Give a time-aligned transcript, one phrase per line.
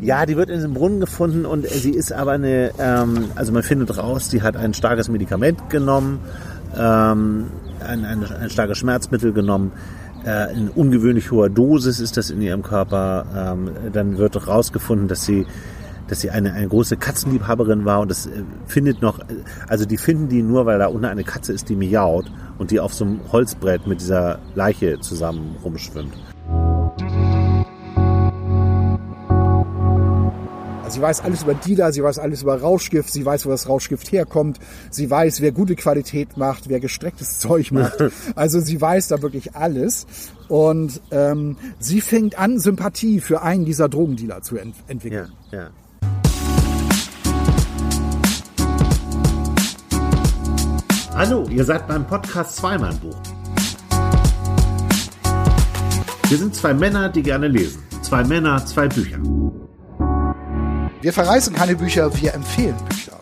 [0.00, 3.62] Ja, die wird in diesem Brunnen gefunden und sie ist aber eine, ähm, also man
[3.62, 6.20] findet raus, die hat ein starkes Medikament genommen,
[6.76, 7.46] ähm,
[7.80, 9.72] ein, ein, ein starkes Schmerzmittel genommen.
[10.24, 13.26] Äh, in ungewöhnlich hoher Dosis ist das in ihrem Körper.
[13.54, 15.46] Ähm, dann wird rausgefunden, dass sie
[16.08, 19.18] dass sie eine, eine große Katzenliebhaberin war und das äh, findet noch,
[19.68, 22.80] also die finden die nur, weil da unten eine Katze ist, die miaut und die
[22.80, 26.12] auf so einem Holzbrett mit dieser Leiche zusammen rumschwimmt.
[30.96, 34.12] Sie weiß alles über Dealer, sie weiß alles über Rauschgift, sie weiß, wo das Rauschgift
[34.12, 38.02] herkommt, sie weiß, wer gute Qualität macht, wer gestrecktes Zeug macht.
[38.34, 40.06] Also sie weiß da wirklich alles.
[40.48, 45.32] Und ähm, sie fängt an, Sympathie für einen dieser Drogendealer zu ent entwickeln.
[45.52, 45.70] Ja, ja.
[51.14, 53.16] Hallo, ihr seid beim Podcast Zweimann-Buch.
[56.30, 57.82] Wir sind zwei Männer, die gerne lesen.
[58.00, 59.18] Zwei Männer, zwei Bücher.
[61.06, 63.12] Wir verreißen keine Bücher, wir empfehlen Bücher.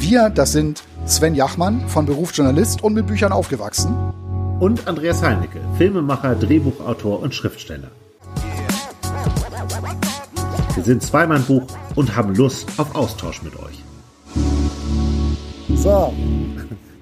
[0.00, 3.94] Wir, das sind Sven Jachmann, von Beruf Journalist und mit Büchern aufgewachsen.
[4.58, 7.92] Und Andreas Heinecke, Filmemacher, Drehbuchautor und Schriftsteller.
[10.74, 13.84] Wir sind Zweimann-Buch und haben Lust auf Austausch mit euch.
[15.76, 16.12] So,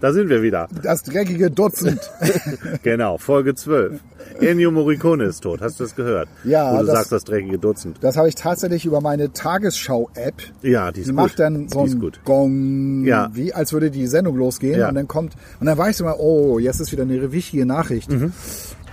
[0.00, 0.68] Da sind wir wieder.
[0.82, 2.00] das dreckige Dutzend.
[2.82, 3.98] Genau, Folge 12.
[4.40, 5.60] Ennio Morricone ist tot.
[5.62, 6.28] Hast du das gehört?
[6.44, 7.96] Ja, Wo du das- sagst, das dreckige Dutzend.
[8.02, 10.34] Das habe ich tatsächlich über meine Tagesschau-App.
[10.62, 11.16] Ja, die ist Die gut.
[11.16, 12.12] macht dann so Die ein.
[12.24, 13.30] Gong, Ja.
[13.32, 14.88] wie als würde die Sendung losgehen Ja.
[14.88, 18.10] und dann kommt und dann weißt du mal, oh, jetzt ist wieder eine wichtige Nachricht.
[18.10, 18.32] Mhm.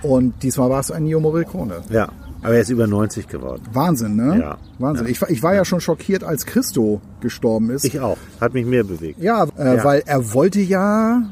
[0.02, 1.82] Und diesmal war es ein Neo Morricone.
[1.90, 2.08] Ja,
[2.44, 3.62] aber er ist über 90 geworden.
[3.72, 4.38] Wahnsinn, ne?
[4.38, 4.58] Ja.
[4.78, 5.06] Wahnsinn.
[5.08, 7.84] Ich, war- ich war ja schon schockiert, als Christo gestorben ist.
[7.84, 8.18] Ich auch.
[8.40, 9.20] Hat mich mehr bewegt.
[9.20, 9.84] ja, äh, Ja.
[9.84, 11.22] weil er wollte ja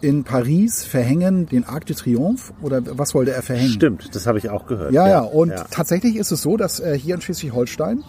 [0.00, 3.72] in Paris verhängen den Arc de Triomphe oder was wollte er verhängen?
[3.72, 4.92] Stimmt, das habe ich auch gehört.
[4.92, 5.20] Ja, ja.
[5.20, 5.64] Und ja.
[5.70, 8.04] tatsächlich ist es so, dass äh, hier in Schleswig-Holstein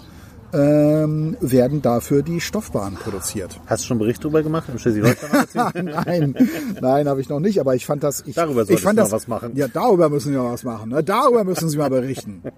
[0.54, 3.60] ähm, werden dafür die Stoffbahnen produziert.
[3.66, 5.86] Hast du schon einen Bericht drüber gemacht im Schleswig-Holstein?
[6.06, 6.36] nein,
[6.82, 7.60] nein, habe ich noch nicht.
[7.60, 8.24] Aber ich fand das.
[8.26, 9.52] Ich, Darüber ich fand das, was machen.
[9.56, 10.90] Ja, darüber müssen wir was machen.
[10.92, 11.04] Ne?
[11.04, 12.42] Darüber müssen Sie mal berichten.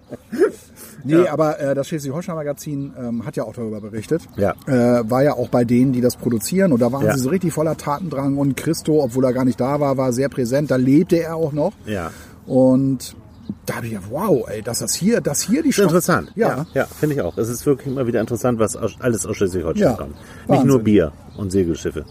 [1.05, 4.21] Nee, aber äh, das Schleswig-Holstein-Magazin ähm, hat ja auch darüber berichtet.
[4.35, 4.53] Ja.
[4.67, 6.73] Äh, war ja auch bei denen, die das produzieren.
[6.73, 7.13] Und da waren Ja.
[7.15, 8.37] sie so richtig voller Tatendrang.
[8.37, 10.71] Und Christo, obwohl er gar nicht da war, war sehr präsent.
[10.71, 11.71] Da lebte er auch noch.
[11.85, 12.11] ja.
[12.45, 13.15] Und
[13.65, 16.31] da habe ich gedacht, wow, ey, dass das hier, dass hier die Ist Stoff- interessant.
[16.35, 16.49] Ja.
[16.49, 17.37] ja, ja finde ich auch.
[17.37, 20.11] Es ist wirklich immer wieder interessant, was aus, alles aus Schleswig-Holstein Ja, kommt.
[20.15, 20.63] Nicht Wahnsinn.
[20.65, 20.71] Mhm.
[20.71, 22.05] nur Bier und Segelschiffe.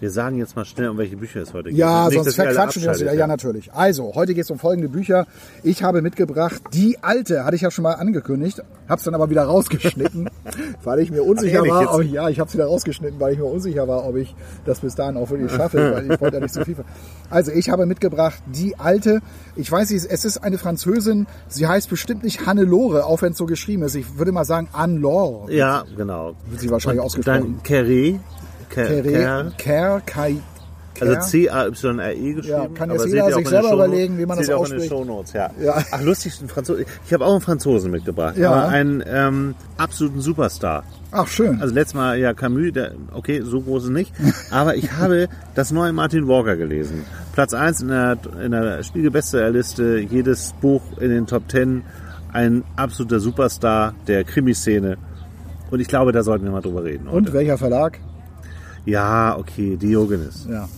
[0.00, 1.78] Wir sagen jetzt mal schnell, um welche Bücher es heute geht.
[1.78, 3.12] Ja, Nicht, sonst verquatschen wir uns wieder.
[3.12, 3.70] Ja, natürlich.
[3.74, 5.26] Also, heute geht es um folgende Bücher.
[5.62, 9.42] Ich habe mitgebracht Die Alte, hatte ich ja schon mal angekündigt, hab's dann aber wieder
[9.44, 10.30] rausgeschnitten,
[10.84, 11.94] weil ich mir unsicher war.
[11.94, 14.34] Ob ich, ja, ich habe es wieder rausgeschnitten, weil ich mir unsicher war, ob ich
[14.64, 16.76] das bis dahin auch wirklich schaffe, weil ich wollte ja nicht so viel.
[17.28, 19.20] Also, ich habe mitgebracht Die Alte.
[19.54, 21.26] Ich weiß nicht, es ist eine Französin.
[21.48, 23.96] Sie heißt bestimmt nicht Hannelore, auch wenn es so geschrieben ist.
[23.96, 25.52] Ich würde mal sagen Anne-Laure.
[25.52, 26.36] Ja, genau.
[26.48, 27.60] Wird sie wahrscheinlich ausgesprochen.
[27.62, 28.18] Dann Carré.
[28.70, 30.36] Ker, Kerr, Kerr, Kai,
[31.00, 31.20] Also.
[31.20, 32.48] C-A-Y-R-E geschrieben.
[32.48, 34.70] Ja, kann jetzt jeder seht sich selber überlegen, wie man seht das ihr auch in
[34.70, 34.90] den ausspricht.
[34.90, 35.50] Shownotes, ja.
[35.60, 35.82] Ja.
[35.92, 36.84] Ach, lustig, ein Franzose.
[37.06, 38.36] Ich habe auch einen Franzosen mitgebracht.
[38.36, 38.66] Ja.
[38.68, 40.84] Einen ähm, absoluten Superstar.
[41.10, 41.60] Ach, schön.
[41.60, 44.12] Also letztes Mal ja Camus, der, okay, so groß ist nicht.
[44.50, 47.04] Aber ich habe das neue Martin Walker gelesen.
[47.32, 51.82] Platz 1 in der, in der Spiegel-Bestsellerliste, jedes Buch in den Top 10.
[52.32, 54.98] Ein absoluter Superstar der Krimiszene.
[55.70, 57.08] Und ich glaube, da sollten wir mal drüber reden.
[57.08, 57.98] Und welcher Verlag?
[58.84, 60.46] Ja, okay, Diogenes.
[60.50, 60.68] Ja.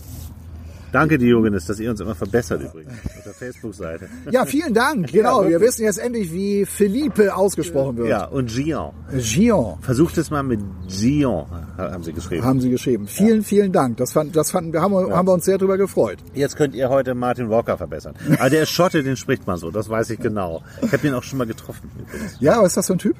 [0.92, 4.10] Danke, Diogenes, dass ihr uns immer verbessert übrigens auf der Facebook-Seite.
[4.30, 5.08] Ja, vielen Dank.
[5.12, 5.68] Genau, wir wirklich.
[5.70, 8.08] wissen jetzt endlich, wie Philippe ausgesprochen wird.
[8.08, 8.90] Ja, und Gion.
[9.16, 11.46] Gion Versucht es mal mit Gion,
[11.78, 12.44] haben sie geschrieben.
[12.44, 13.06] haben Sie geschrieben.
[13.06, 13.96] Vielen, vielen Dank.
[13.96, 16.18] Das, fand, das fanden wir, haben, wir- haben wir uns sehr drüber gefreut.
[16.34, 18.12] Jetzt könnt ihr heute Martin Walker verbessern.
[18.38, 20.62] Aber der Schotte, den spricht man so, das weiß ich genau.
[20.82, 21.90] Ich habe ihn auch schon mal getroffen.
[21.98, 22.36] übrigens.
[22.40, 23.16] Ja, was ist das für ein Typ?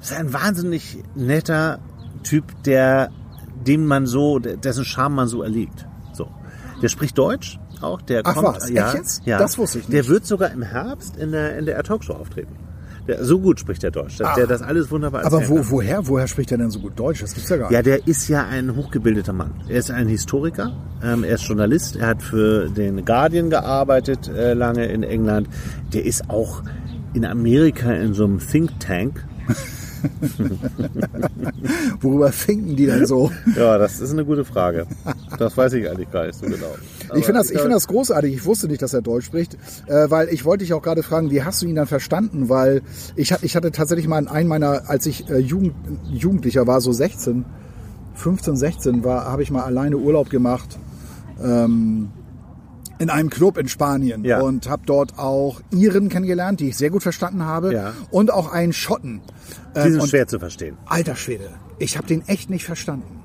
[0.00, 1.78] Das ist ein wahnsinnig netter
[2.24, 3.10] Typ, der,
[3.66, 5.86] dem man so, dessen Charme man so erliegt.
[6.12, 6.28] So.
[6.82, 9.26] Der spricht Deutsch auch, der Ach kommt, was, ja, echt jetzt?
[9.26, 9.38] ja.
[9.38, 9.96] Das wusste ich nicht.
[9.96, 12.56] Der wird sogar im Herbst in der, in der Talkshow auftreten.
[13.08, 14.34] Der, so gut spricht der Deutsch, dass Ach.
[14.36, 17.20] der das alles wunderbar Aber wo, woher, woher spricht er denn so gut Deutsch?
[17.20, 17.72] Das gibt's ja gar nicht.
[17.74, 19.54] Ja, der ist ja ein hochgebildeter Mann.
[19.68, 20.72] Er ist ein Historiker,
[21.02, 25.48] ähm, er ist Journalist, er hat für den Guardian gearbeitet äh, lange in England.
[25.92, 26.62] Der ist auch
[27.12, 29.24] in Amerika in so einem Think Tank.
[32.00, 33.30] Worüber finken die denn so?
[33.56, 34.86] Ja, das ist eine gute Frage.
[35.38, 36.74] Das weiß ich eigentlich gar nicht so genau.
[37.14, 38.34] Ich finde das, ich finde das großartig.
[38.34, 39.54] Ich wusste nicht, dass er Deutsch spricht,
[39.86, 42.48] äh, weil ich wollte dich auch gerade fragen, wie hast du ihn dann verstanden?
[42.48, 42.82] Weil
[43.16, 45.74] ich, ich hatte tatsächlich mal in einem meiner, als ich äh, Jugend,
[46.10, 47.44] Jugendlicher war, so 16,
[48.14, 50.78] 15, 16 war, habe ich mal alleine Urlaub gemacht
[51.42, 52.10] ähm,
[53.02, 54.40] in einem Club in Spanien Ja.
[54.40, 57.92] und habe dort auch Iren kennengelernt, die ich sehr gut verstanden habe, Ja.
[58.10, 59.20] und auch einen Schotten.
[59.76, 60.76] Die sind und schwer zu verstehen.
[60.86, 63.20] alter Schwede, ich habe den echt nicht verstanden.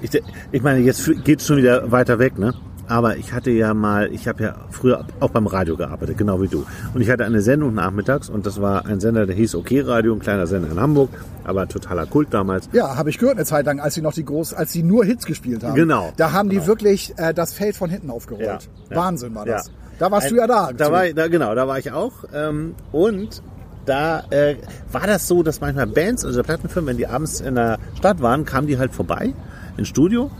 [0.00, 0.10] Ich,
[0.52, 2.54] ich meine, jetzt geht's schon wieder weiter weg, ne?
[2.88, 6.48] Aber ich hatte ja mal, ich habe ja früher auch beim Radio gearbeitet, genau wie
[6.48, 6.66] du.
[6.92, 10.12] Und ich hatte eine Sendung nachmittags und das war ein Sender, der hieß OK Radio,
[10.12, 11.08] ein kleiner Sender in Hamburg,
[11.44, 12.68] aber totaler Kult damals.
[12.72, 15.04] Ja, habe ich gehört eine Zeit lang, als sie noch die groß, als sie nur
[15.04, 15.74] Hits gespielt haben.
[15.74, 16.12] Genau.
[16.16, 18.46] Da haben die wirklich äh, das Feld von hinten aufgerollt.
[18.46, 18.58] Ja,
[18.90, 18.96] ja.
[18.96, 19.66] Wahnsinn war das.
[19.68, 19.72] Ja.
[19.98, 20.72] Da warst Ein- du ja da.
[20.72, 22.12] Da war, ich- da, genau, da war ich auch.
[22.34, 23.42] Ähm, und
[23.86, 24.56] da äh,
[24.92, 28.44] war das so, dass manchmal Bands, also Plattenfirmen, wenn die abends in der Stadt waren,
[28.44, 29.32] kamen die halt vorbei
[29.76, 30.30] ins Studio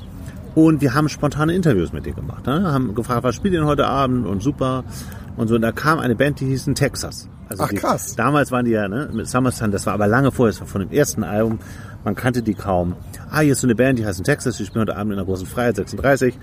[0.55, 2.47] und wir haben spontane Interviews mit denen gemacht.
[2.47, 2.73] Ne?
[2.73, 4.85] Haben gefragt, was spielt ihr denn heute Abend und super.
[5.37, 7.29] Und so, und da kam eine Band, die hießen Texas.
[7.49, 8.15] Also Ach, die, krass.
[8.17, 10.81] Damals waren die ja ne, mit Summertime, das war aber lange vorher, das war von
[10.81, 11.59] dem ersten Album.
[12.05, 12.95] Man kannte die kaum.
[13.31, 15.27] Ah, hier ist so eine Band, die heißt Texas, die spielen heute Abend in der
[15.27, 16.39] großen Freiheit 36.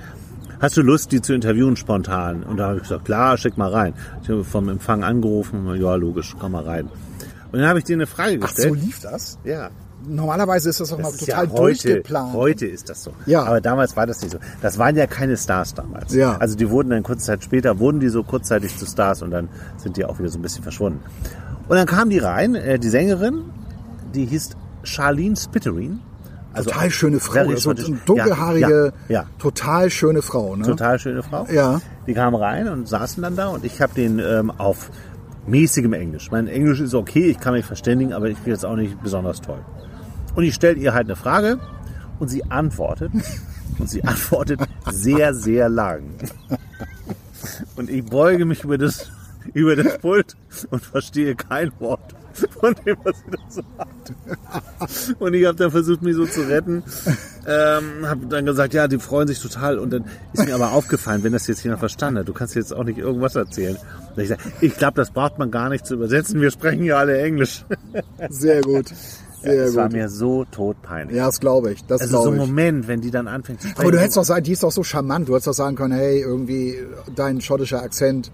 [0.60, 2.44] Hast du Lust, die zu interviewen spontan?
[2.44, 3.94] Und da habe ich gesagt, klar, schick mal rein.
[4.22, 6.88] Ich habe vom Empfang angerufen, ja, logisch, komm mal rein.
[7.52, 8.82] Und dann habe ich dir eine Frage Ach, so gestellt.
[8.82, 9.40] lief das?
[9.44, 9.70] ja.
[10.08, 12.34] Normalerweise ist das doch mal total ja heute, durchgeplant.
[12.34, 13.12] heute ist das so.
[13.26, 13.44] Ja.
[13.44, 14.40] Aber damals war das nicht so.
[14.62, 16.14] Das waren ja keine Stars damals.
[16.14, 16.38] Ja.
[16.38, 19.50] Also die wurden dann kurze Zeit später, wurden die so kurzzeitig zu Stars und dann
[19.78, 21.00] sind die auch wieder so ein bisschen verschwunden.
[21.68, 23.44] Und dann kam die rein, äh, die Sängerin,
[24.16, 24.52] die hieß
[24.84, 26.00] Charlene Spitterin.
[26.54, 27.34] Also total schöne Frau.
[27.34, 27.86] very So Scottish.
[27.88, 30.56] eine dunkelhaarige, Ja, ja, total schöne Frau.
[30.58, 30.66] Ne?
[30.66, 31.46] total schöne Frau.
[31.50, 31.80] Ja.
[32.08, 34.90] Die kam rein und saßen dann da und ich habe den ähm, auf
[35.48, 36.30] mäßigem Englisch.
[36.30, 39.40] Mein Englisch ist okay, ich kann mich verständigen, aber ich bin jetzt auch nicht besonders
[39.40, 39.60] toll.
[40.36, 41.60] Und ich stelle ihr halt eine Frage
[42.20, 43.12] und sie antwortet.
[43.80, 44.60] Und sie antwortet
[44.92, 46.04] sehr, sehr lang.
[47.76, 49.10] Und ich beuge mich über das,
[49.54, 50.36] über das Pult
[50.70, 52.16] und verstehe kein Wort
[52.60, 54.14] von dem, was sie da sagt.
[55.20, 56.84] Und ich habe dann versucht, mich so zu retten.
[57.48, 59.80] Ähm, habe dann gesagt, ja, die freuen sich total.
[59.80, 62.74] Und dann ist mir aber aufgefallen, wenn das jetzt jemand verstanden hat, du kannst jetzt
[62.74, 63.78] auch nicht irgendwas erzählen.
[64.16, 66.40] Und ich sage, ich glaube, das braucht man gar nicht zu übersetzen.
[66.42, 67.66] Wir sprechen ja alle Englisch.
[68.30, 68.94] Sehr gut.
[69.42, 69.94] Sehr Das war gut.
[69.94, 71.18] mir so todpeinlich.
[71.18, 71.84] Ja, das glaube ich.
[71.86, 72.48] Das also so glaube ein.
[72.50, 73.82] Moment, wenn die dann anfängt zu sprechen.
[73.82, 75.28] Aber du hättest doch sagen, die ist doch so charmant.
[75.28, 76.78] Du hättest doch sagen können, hey, irgendwie
[77.16, 78.32] dein schottischer Akzent.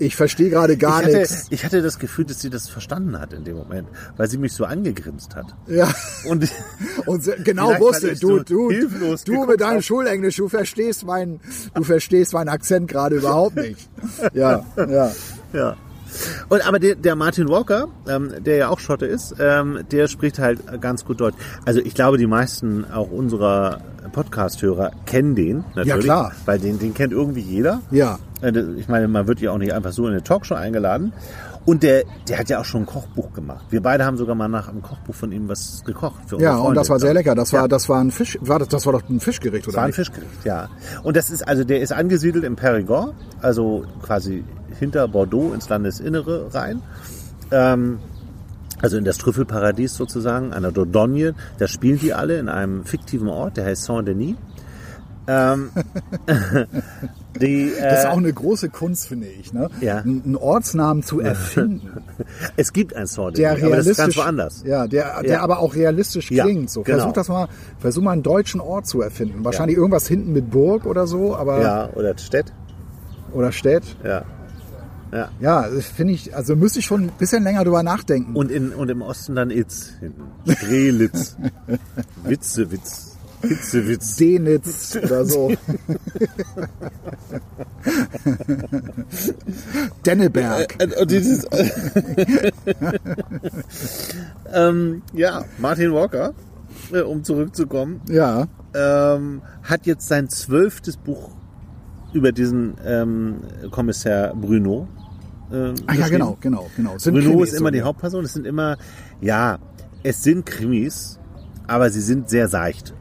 [0.00, 1.46] Ich verstehe gerade gar ich hatte, nichts.
[1.50, 4.52] ich hatte das Gefühl, dass sie das verstanden hat in dem Moment, weil sie mich
[4.52, 5.46] so angegrinst hat.
[5.66, 5.92] Ja.
[6.24, 6.48] Und
[7.06, 8.70] Und genau wusste, du, so du,
[9.24, 9.82] du mit deinem.
[9.82, 11.40] Schulenglisch, du verstehst meinen,
[11.74, 13.88] du verstehst meinen Akzent gerade überhaupt nicht.
[14.34, 15.10] Ja, ja.
[15.52, 15.76] Ja.
[16.48, 20.38] Und aber der, der Martin Walker, ähm, der ja auch Schotte ist, ähm, der spricht
[20.38, 21.36] halt ganz gut Deutsch.
[21.64, 23.80] Also ich glaube, die meisten auch unserer
[24.12, 26.32] Podcast-Hörer kennen den natürlich, klar.
[26.46, 27.80] weil den, den kennt irgendwie jeder.
[27.90, 28.18] Ja.
[28.42, 31.12] Äh, Ich meine, man wird ja auch nicht einfach so in eine Talkshow eingeladen.
[31.66, 33.66] Und der, der hat ja auch schon ein Kochbuch gemacht.
[33.68, 36.14] Wir beide haben sogar mal nach einem Kochbuch von ihm was gekocht.
[36.26, 37.34] Für Ja, und das war sehr lecker.
[37.34, 37.68] Das war, Ja.
[37.68, 39.88] das war ein Fisch, war das, das war doch ein Fischgericht, oder Das war ein
[39.88, 39.96] nicht?
[39.96, 40.70] Fischgericht, ja.
[41.02, 43.12] Und das ist, also der ist angesiedelt im Périgord,
[43.42, 44.44] also quasi
[44.78, 46.82] hinter Bordeaux ins Landesinnere rein.
[47.50, 47.98] Ähm,
[48.80, 51.34] also in das Trüffelparadies sozusagen, an der Dordogne.
[51.58, 54.36] Da spielen die alle in einem fiktiven Ort, der heißt Saint-Denis.
[55.30, 55.70] Ähm,
[57.40, 59.68] die, äh, Das ist auch eine große Kunst, finde ich, ne?
[59.80, 59.98] Ja.
[59.98, 62.02] Einen einen Ortsnamen zu erfinden,
[62.56, 64.62] es gibt ein Saint-Denis, der aber das ist realistisch, ganz woanders.
[64.64, 65.40] ja, der, der Ja.
[65.42, 66.70] aber auch realistisch Ja, klingt.
[66.70, 66.98] So, genau.
[66.98, 67.48] versuch das mal,
[67.78, 69.44] versuch mal einen deutschen Ort zu erfinden.
[69.44, 72.52] Wahrscheinlich irgendwas hinten mit Burg oder so, aber, Ja, oder Städt.
[73.32, 73.84] oder Städt.
[74.04, 74.22] Ja.
[75.40, 78.34] Ja, das finde ich, also müsste ich schon ein bisschen länger drüber nachdenken.
[78.36, 80.22] Und, in, und im Osten dann Itz hinten.
[80.50, 81.36] Strelitz.
[82.24, 83.18] Witzewitz.
[83.42, 84.16] Hitzewitz.
[84.16, 85.52] Denitz oder so.
[90.04, 90.74] Denneberg.
[90.82, 91.46] Äh, dieses,
[94.52, 96.34] ähm, ja, Martin Walker,
[96.92, 101.30] äh, um zurückzukommen, Ja, ähm, hat jetzt sein zwölftes Buch
[102.12, 103.36] über diesen ähm,
[103.70, 104.88] Kommissar Bruno.
[105.52, 106.98] Ähm, Ach ja, genau, genau, genau.
[106.98, 107.72] Sind Bruno Krimis ist immer so.
[107.72, 108.24] die Hauptperson.
[108.24, 108.76] Es sind immer,
[109.20, 109.58] ja,
[110.02, 111.18] es sind Krimis,
[111.66, 112.94] aber sie sind sehr seicht.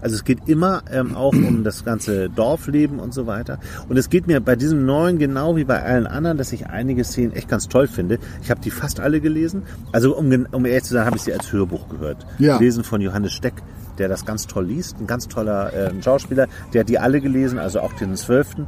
[0.00, 3.58] Also es geht immer ähm, auch um das ganze Dorfleben und so weiter.
[3.88, 7.04] Und es geht mir bei diesem neuen genau wie bei allen anderen, dass ich einige
[7.04, 8.18] Szenen echt ganz toll finde.
[8.42, 9.62] Ich habe die fast alle gelesen.
[9.92, 12.26] Also um, um ehrlich zu sein, habe ich sie als Hörbuch gehört.
[12.38, 12.58] Ja.
[12.58, 13.54] Gelesen von Johannes Steck,
[13.98, 14.96] der das ganz toll liest.
[15.00, 16.46] Ein ganz toller äh, Schauspieler.
[16.72, 18.66] Der hat die alle gelesen, also auch den zwölften.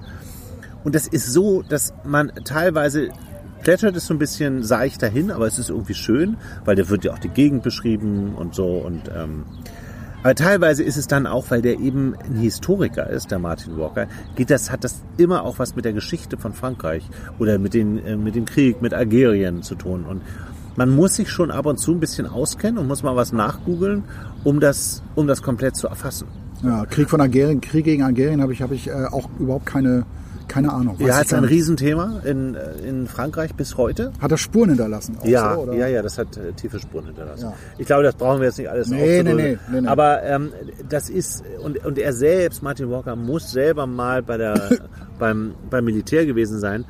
[0.85, 3.11] Und das ist so, dass man teilweise
[3.63, 7.05] plätschert es so ein bisschen seicht dahin, aber es ist irgendwie schön, weil da wird
[7.05, 9.45] ja auch die Gegend beschrieben und so und ähm,
[10.23, 14.07] aber teilweise ist es dann auch, weil der eben ein Historiker ist, der Martin Walker,
[14.37, 18.05] geht das, hat das immer auch was mit der Geschichte von Frankreich oder mit, den,
[18.05, 20.05] äh, mit dem Krieg, mit Algerien zu tun.
[20.05, 20.23] Und
[20.77, 24.05] man muss sich schon ab und zu ein bisschen auskennen und muss mal was nachgoogeln,
[24.45, 26.29] um das, um das komplett zu erfassen.
[26.63, 30.05] Ja, Krieg von Algerien, Krieg gegen Algerien habe ich, habe ich äh, auch überhaupt keine,
[30.53, 30.97] keine Ahnung.
[30.99, 31.45] Ja, ist ein.
[31.45, 32.57] Riesenthema in,
[32.87, 34.13] in Frankreich bis heute.
[34.21, 35.17] Hat er Spuren hinterlassen?
[35.19, 37.47] Auch Ja, so, ja, ja, das hat äh, tiefe Spuren hinterlassen.
[37.47, 37.55] Ja.
[37.79, 39.89] Ich glaube, das brauchen wir jetzt nicht alles Nee, nee, nee, nee, nee.
[39.89, 40.53] Aber ähm,
[40.89, 44.79] das ist, und, und er selbst, Martin Walker, muss selber mal bei der,
[45.19, 46.85] beim, beim Militär gewesen sein.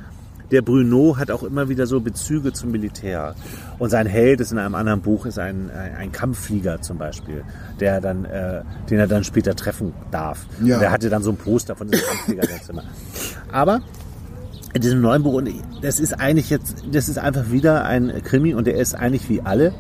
[0.53, 3.35] Der Bruno hat auch immer wieder so Bezüge zum Militär.
[3.79, 7.43] Und sein Held ist in einem anderen Buch ist ein, ein, ein Kampfflieger zum Beispiel,
[7.81, 10.45] der dann, äh, den er dann später treffen darf.
[10.63, 10.77] Ja.
[10.77, 12.85] Und er hatte dann so ein Poster von diesem Kampfflieger im Zimmer.
[13.51, 13.81] Aber
[14.75, 15.49] in diesem neuen Buch, und
[15.81, 19.41] das ist eigentlich jetzt, das ist einfach wieder ein Krimi und der ist eigentlich wie
[19.41, 19.73] alle.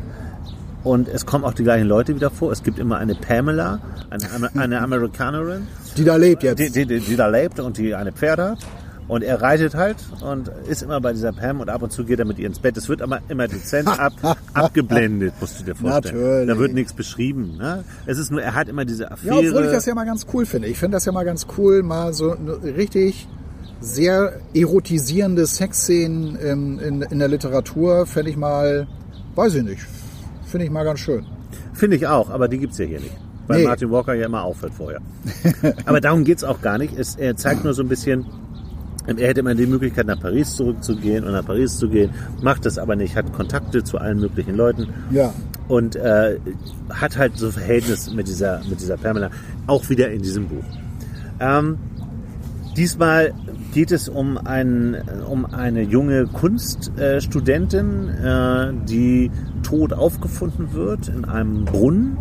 [0.85, 2.51] Und es kommen auch die gleichen Leute wieder vor.
[2.51, 3.79] Es gibt immer eine Pamela,
[4.11, 6.59] eine, eine Amerikanerin, Die da lebt jetzt.
[6.59, 8.59] die, die, die, die da lebt und die eine Pferd hat.
[9.09, 12.19] Und er reitet halt und ist immer bei dieser Pam und ab und zu geht
[12.19, 12.77] er mit ihr ins Bett.
[12.77, 14.13] Es wird aber immer dezent ab,
[14.55, 16.17] abgeblendet, musst du dir vorstellen.
[16.17, 16.49] Natürlich.
[16.49, 17.57] Da wird nichts beschrieben.
[17.59, 17.85] Ne?
[18.07, 19.39] Es ist nur, er hat immer diese Ja, Affäre.
[19.49, 20.69] obwohl ich das ja mal ganz cool finde.
[20.69, 23.29] Ich finde das ja mal ganz cool, mal so richtig
[23.81, 28.87] sehr erotisierende Sexszenen in, in, in der Literatur, fände ich mal,
[29.35, 29.83] weiß ich nicht,
[30.47, 31.27] finde ich mal ganz schön.
[31.75, 33.17] Finde ich auch, aber die gibt's ja hier nicht.
[33.49, 33.67] Weil Nee.
[33.67, 35.01] Martin Walker ja immer aufhört vorher.
[35.85, 36.97] aber darum geht's auch gar nicht.
[36.97, 38.25] Es, er zeigt nur so ein bisschen,
[39.07, 42.79] er hätte immer die Möglichkeit, nach Paris zurückzugehen und nach Paris zu gehen, macht das
[42.79, 45.33] aber nicht, hat Kontakte zu allen möglichen Leuten Ja.
[45.69, 46.39] und äh,
[46.91, 49.31] hat halt so Verhältnis mit dieser, mit dieser Pamela,
[49.67, 50.65] auch wieder in diesem Buch.
[51.41, 51.79] Ähm,
[52.77, 53.33] diesmal
[53.73, 54.97] geht es um, ein,
[55.29, 59.31] um eine junge Kunststudentin, äh, die
[59.63, 62.19] tot aufgefunden wird in einem Brunnen,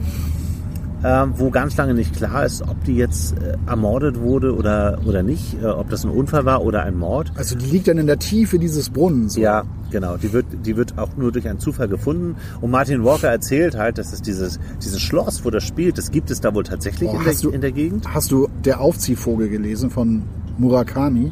[1.03, 5.23] äh, wo ganz lange nicht klar ist, ob die jetzt äh, ermordet wurde oder, oder
[5.23, 7.31] nicht, äh, ob das ein Unfall war oder ein Mord.
[7.35, 9.35] Also die liegt dann in der Tiefe dieses Brunnens.
[9.35, 9.43] oder?
[9.43, 10.17] Ja, genau.
[10.17, 12.35] Die wird, die wird auch nur durch einen Zufall gefunden.
[12.61, 16.29] Und Martin Walker erzählt halt, dass es dieses, dieses Schloss, wo das spielt, das gibt
[16.31, 18.05] es da wohl tatsächlich Oh, in, der, du- in der Gegend.
[18.13, 20.23] Hast du Der Aufziehvogel gelesen von
[20.57, 21.31] Murakami?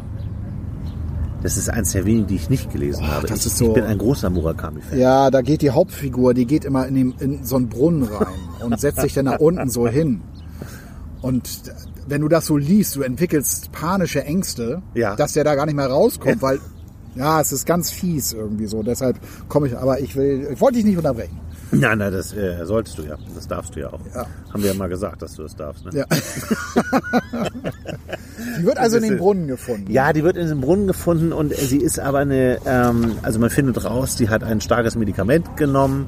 [1.41, 3.27] Das ist eins der wenigen, die ich nicht gelesen habe.
[3.27, 4.99] das ich, ist so- ich bin ein großer Murakami-Fan.
[4.99, 8.27] Ja, da geht die Hauptfigur, die geht immer in, den, in so einen Brunnen rein
[8.65, 10.21] und setzt sich dann da unten so hin.
[11.21, 11.49] Und
[12.07, 15.15] wenn du das so liest, du entwickelst panische Ängste, Ja.
[15.15, 16.59] dass der da gar nicht mehr rauskommt, weil
[17.15, 18.83] ja, es ist ganz fies irgendwie so.
[18.83, 19.17] Deshalb
[19.47, 21.37] komme ich, aber ich will, ich wollte dich nicht unterbrechen.
[21.71, 23.15] Nein, nein, das äh, solltest du ja.
[23.35, 23.99] Das darfst du ja auch.
[24.13, 24.25] Ja.
[24.53, 25.85] Haben wir ja mal gesagt, dass du das darfst.
[25.85, 25.91] Ne?
[25.93, 26.05] Ja.
[28.59, 29.91] die wird also in den Brunnen gefunden.
[29.91, 33.51] Ja, die wird in diesem Brunnen gefunden und sie ist aber eine, ähm, also man
[33.51, 36.07] findet raus, die hat ein starkes Medikament genommen,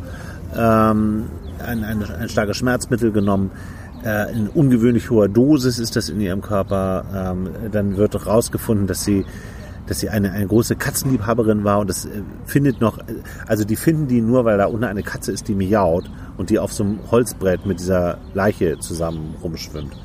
[0.55, 1.25] ähm,
[1.63, 3.51] ein, ein, ein starkes Schmerzmittel genommen.
[4.03, 7.05] Äh, in ungewöhnlich hoher Dosis ist das in ihrem Körper.
[7.13, 9.25] Ähm, dann wird rausgefunden, dass sie
[9.91, 13.03] dass sie eine, eine große Katzenliebhaberin war und das äh, findet noch, äh,
[13.45, 16.59] also die finden die nur, weil da unten eine Katze ist, die miaut und die
[16.59, 19.97] auf so einem Holzbrett mit dieser Leiche zusammen rumschwimmt.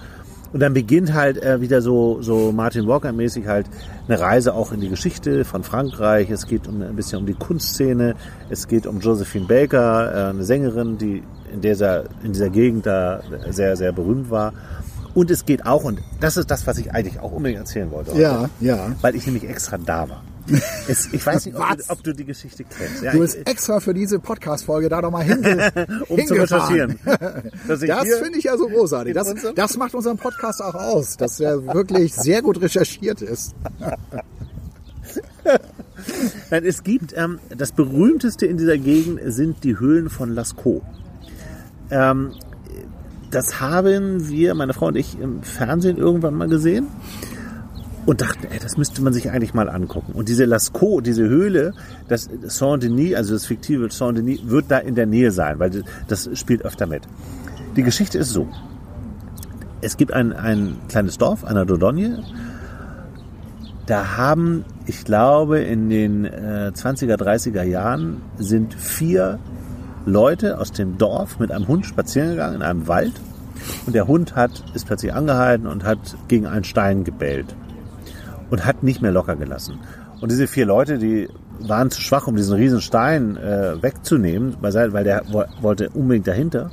[0.53, 3.67] Und dann beginnt halt äh, wieder so, so Martin Walker-mäßig halt
[4.09, 6.31] eine Reise auch in die Geschichte von Frankreich.
[6.31, 8.17] Es geht um, ein bisschen um die Kunstszene.
[8.51, 13.21] Es geht um Josephine Baker, äh, eine Sängerin, die in dieser, in dieser Gegend da
[13.51, 14.53] sehr, sehr berühmt war.
[15.17, 18.11] Und es geht auch, und das ist das, was ich eigentlich auch unbedingt erzählen wollte.
[18.13, 18.93] heute, Ja, ja.
[19.01, 20.23] Weil ich nämlich extra da war.
[20.89, 23.03] Es, ich weiß nicht, ob du, ob du die Geschichte kennst.
[23.03, 25.73] Ja, Du bist ich, extra für diese Podcast-Folge da nochmal hinge
[26.09, 26.99] um zu hingefahren.
[26.99, 27.53] recherchieren.
[27.67, 29.15] Dass ich Das finde ich ja so großartig.
[29.15, 33.55] Das, das macht unseren Podcast auch aus, dass er wirklich sehr gut recherchiert ist.
[36.51, 40.83] Nein, es gibt, ähm, das berühmteste in dieser Gegend sind die Höhlen von Lascaux.
[41.91, 42.33] Ähm,
[43.37, 46.87] das haben wir, meine Frau und ich, im Fernsehen irgendwann mal gesehen
[48.07, 50.13] und dachten, ey, das müsste man sich eigentlich mal angucken.
[50.13, 51.75] Und diese Lascaux, diese Höhle,
[52.09, 56.65] das Saint-Denis, also das fiktive Saint-Denis, wird da in der Nähe sein, weil das spielt
[56.65, 57.03] öfter mit.
[57.77, 58.49] Die Geschichte ist so.
[59.83, 62.25] Es gibt ein, ein kleines Dorf, einer Dordogne,
[63.85, 69.39] da haben, ich glaube, in den äh, 20er, 30er Jahren sind vier
[70.07, 73.13] Leute aus dem Dorf mit einem Hund spazieren gegangen in einem Wald.
[73.87, 75.99] Und der Hund hat, ist plötzlich angehalten und hat
[76.29, 77.55] gegen einen Stein gebellt.
[78.51, 79.79] Und hat nicht mehr locker gelassen.
[80.21, 81.29] Und diese vier Leute, die
[81.61, 86.71] waren zu schwach, um diesen riesen Stein äh, wegzunehmen, weil, der wo- wollte unbedingt dahinter.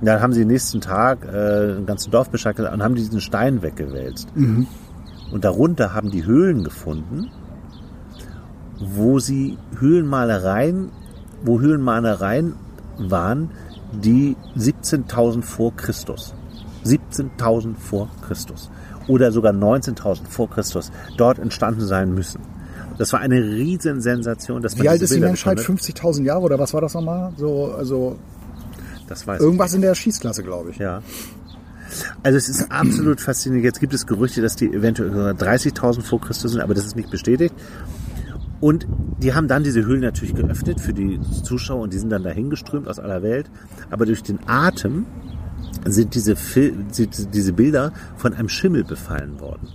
[0.00, 2.94] Und dann haben sie den nächsten Tag äh, ein ganzes Dorf Bescheid gesagt und haben
[2.94, 4.28] diesen Stein weggewälzt.
[5.30, 7.30] Und darunter haben die Höhlen gefunden,
[8.78, 10.88] wo sie Höhlenmalereien,
[11.44, 12.54] wo Höhlenmalereien
[13.08, 13.50] waren,
[13.92, 16.34] die 17.000 vor Christus,
[16.84, 18.70] 17.000 vor Christus
[19.08, 22.40] oder sogar 19.000 vor Christus dort entstanden sein müssen.
[22.98, 24.62] Das war eine Riesensensation.
[24.62, 25.56] Dass Wie alt ist die Menschheit?
[25.56, 27.32] bekommen 50.000 Jahre oder was war das nochmal?
[27.36, 28.18] So, also.
[29.08, 29.44] Das weiß ich.
[29.44, 30.76] irgendwas in der Schießklasse, glaube ich.
[30.76, 31.02] Ja.
[32.22, 33.64] Also es ist absolut faszinierend.
[33.64, 36.94] Jetzt gibt es Gerüchte, dass die eventuell sogar 30.000 vor Christus sind, aber das ist
[36.94, 37.54] nicht bestätigt.
[38.60, 38.86] Und
[39.18, 42.50] die haben dann diese Höhlen natürlich geöffnet für die Zuschauer und die sind dann dahin
[42.50, 43.50] geströmt aus aller Welt.
[43.90, 45.06] Aber durch den Atem
[45.86, 49.68] sind diese, Fil sind diese Bilder von einem Schimmel befallen worden.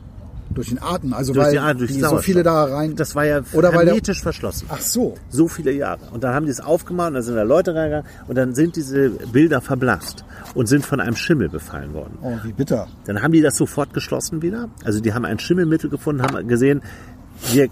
[0.51, 2.95] Durch den Atem, also Durch weil den Atem, durch die so viele da rein.
[2.95, 4.67] Das war ja Oder hermetisch verschlossen.
[4.69, 5.15] Ach so.
[5.29, 5.99] So viele Jahre.
[6.11, 8.75] Und dann haben die es aufgemacht und dann sind da Leute reingegangen und dann sind
[8.75, 10.23] diese Bilder verblasst
[10.53, 12.19] und sind von einem Schimmel befallen worden.
[12.21, 12.87] Oh, wie bitter.
[13.05, 14.69] Dann haben die das sofort geschlossen wieder.
[14.83, 16.81] Also die haben ein Schimmelmittel gefunden, haben gesehen,
[17.51, 17.67] wir,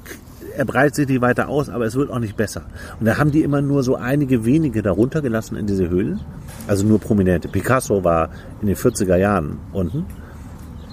[0.56, 2.64] er breitet sich nicht weiter aus, aber es wird auch nicht besser.
[3.00, 6.20] Und da haben die immer nur so einige wenige darunter gelassen in diese Höhlen.
[6.68, 7.48] Also nur Prominente.
[7.48, 8.30] Picasso war
[8.62, 10.06] in den 40er Jahren unten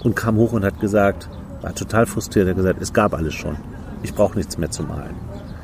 [0.02, 1.28] und kam hoch und hat gesagt,
[1.62, 3.56] war total frustriert, er hat gesagt, es gab alles schon.
[4.02, 5.14] Ich brauche nichts mehr zu malen.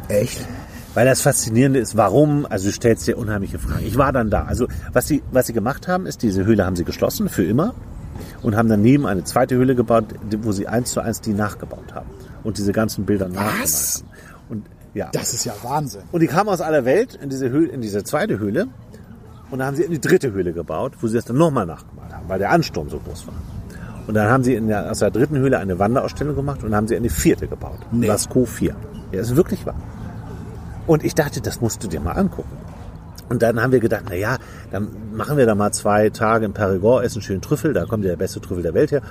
[0.09, 0.47] Echt?
[0.95, 3.85] Weil das Faszinierende ist, warum, also du stellst dir unheimliche Fragen.
[3.87, 4.45] Ich war dann da.
[4.45, 7.75] Also was sie, was sie gemacht haben, ist, diese Höhle haben sie geschlossen für immer
[8.43, 10.07] und haben daneben eine zweite Höhle gebaut,
[10.43, 12.09] wo sie eins zu eins die nachgebaut haben
[12.47, 14.09] und diese ganzen Bilder nachgemalt haben.
[14.49, 15.11] Und ja.
[15.13, 16.03] Das ist ja Wahnsinn.
[16.13, 18.69] Und die kamen aus aller Welt in diese Höhle, in diese zweite Höhle
[19.51, 22.13] und dann haben sie in die dritte Höhle gebaut, wo sie das dann nochmal nachgemalt
[22.13, 23.35] haben, weil der Ansturm so groß war.
[24.07, 26.87] Und dann haben sie in der, aus der dritten Höhle eine Wanderausstellung gemacht und haben
[26.87, 27.79] sie eine vierte gebaut.
[27.91, 28.07] Nee.
[28.07, 28.77] Lascaux 4.
[29.13, 29.75] Ja, ist wirklich wahr.
[30.87, 32.57] Und ich dachte, das musst du dir mal angucken.
[33.29, 34.39] Und dann haben wir gedacht, na ja,
[34.71, 38.11] dann machen wir da mal zwei Tage in Perigord, essen schön Trüffel, da kommt ja
[38.11, 39.03] der beste Trüffel der Welt her.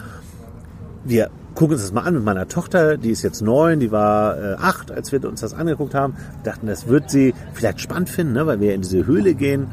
[1.04, 4.38] Wir gucken uns das mal an mit meiner Tochter, die ist jetzt neun, die war
[4.38, 6.16] äh, acht, als wir uns das angeguckt haben.
[6.44, 9.68] Dachten, das wird sie vielleicht spannend finden, ne, weil wir in diese Höhle gehen.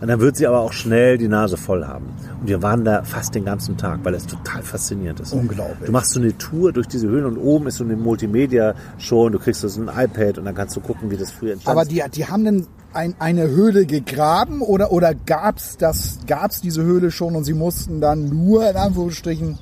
[0.00, 2.06] Und dann wird sie aber auch schnell die Nase voll haben.
[2.40, 5.32] Und wir waren da fast den ganzen Tag, weil es total faszinierend ist.
[5.32, 5.86] Unglaublich.
[5.86, 9.32] Du machst so eine Tour durch diese Höhlen und oben ist so eine Multimedia-Show und
[9.32, 11.88] du kriegst so ein iPad und dann kannst du gucken, wie das früher entstanden Aber
[11.88, 17.10] die, die haben denn ein, eine Höhle gegraben oder, oder gab's das, gab's diese Höhle
[17.10, 19.58] schon und sie mussten dann nur in Anführungsstrichen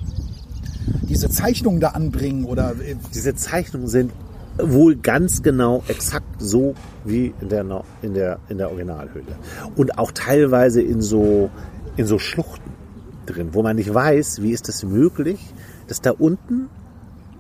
[1.09, 4.13] diese Zeichnung da anbringen oder äh, Diese Zeichnungen sind
[4.59, 6.75] wohl ganz genau exakt so
[7.05, 9.37] wie in der, in der, in der Originalhöhle.
[9.77, 11.51] Und auch teilweise in so,
[11.97, 12.71] in so Schluchten
[13.27, 15.41] drin, wo man nicht weiß, wie ist das möglich,
[15.87, 16.69] dass da unten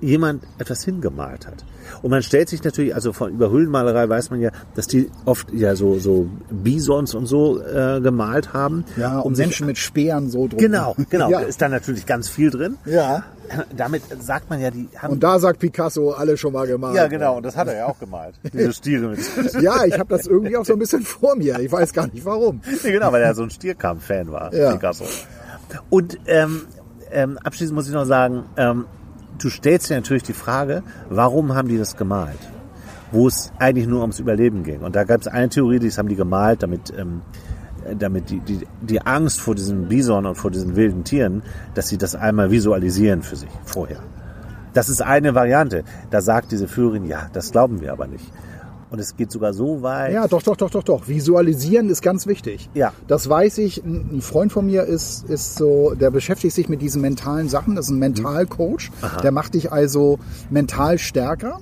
[0.00, 1.64] jemand etwas hingemalt hat.
[2.00, 5.52] Und man stellt sich natürlich, also von über Höhlenmalerei weiß man ja, dass die oft
[5.52, 8.84] ja so, so Bisons und so äh, gemalt haben.
[8.96, 10.58] ja, um und sich Menschen mit Speeren so drum.
[10.58, 11.30] Genau, genau.
[11.30, 11.40] Ja.
[11.40, 12.78] Da ist da natürlich ganz viel drin.
[12.84, 13.24] ja.
[13.76, 16.94] Damit sagt man ja, die haben Und da sagt Picasso, alle schon mal gemalt.
[16.96, 18.34] ja, genau, und das hat er ja auch gemalt.
[18.52, 19.18] Diese Stiere mit.
[19.60, 21.58] Ja, ich habe das irgendwie auch so ein bisschen vor mir.
[21.58, 22.62] Ich weiß gar nicht warum.
[22.82, 24.72] ja, genau, weil er so ein Stierkampf-Fan war, Ja.
[24.72, 25.04] Picasso.
[25.90, 26.62] Und ähm,
[27.10, 28.86] ähm, abschließend muss ich noch sagen, ähm,
[29.42, 32.38] du stellst dir natürlich die Frage, warum haben die das gemalt?
[33.10, 34.80] Wo es eigentlich nur ums Überleben ging.
[34.80, 37.22] Und da gab es eine Theorie, die haben die gemalt, damit, ähm,
[37.98, 41.42] damit die, die, die Angst vor diesen Bison und vor diesen wilden Tieren,
[41.74, 43.98] dass sie das einmal visualisieren für sich vorher.
[44.72, 45.84] Das ist eine Variante.
[46.10, 48.32] Da sagt diese Führerin, ja, das glauben wir aber nicht.
[48.92, 50.12] Und es geht sogar so weit.
[50.12, 51.08] Ja, doch, doch, doch, doch, doch.
[51.08, 52.68] Visualisieren ist ganz wichtig.
[52.74, 52.92] Ja.
[53.08, 53.82] Das weiß ich.
[53.82, 57.74] Ein Freund von mir ist, ist so, der beschäftigt sich mit diesen mentalen Sachen.
[57.74, 58.90] Das ist ein Mentalcoach.
[59.22, 60.18] Der macht dich also
[60.50, 61.58] mental stärker.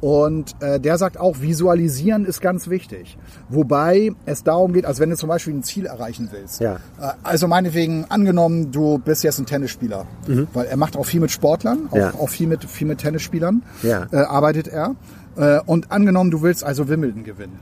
[0.00, 3.16] Und äh, der sagt auch, visualisieren ist ganz wichtig.
[3.48, 6.60] Wobei es darum geht, als wenn du zum Beispiel ein Ziel erreichen willst.
[6.60, 6.74] Ja.
[7.00, 10.04] Äh, also meinetwegen, angenommen, du bist jetzt ein Tennisspieler.
[10.52, 12.00] Weil er macht auch viel mit Sportlern, auch, Mhm.
[12.00, 12.12] Ja.
[12.14, 14.06] auch viel mit, viel mit Tennisspielern Ja.
[14.12, 14.94] äh, arbeitet er.
[15.36, 17.58] Äh, und angenommen, du willst also Wimbledon gewinnen.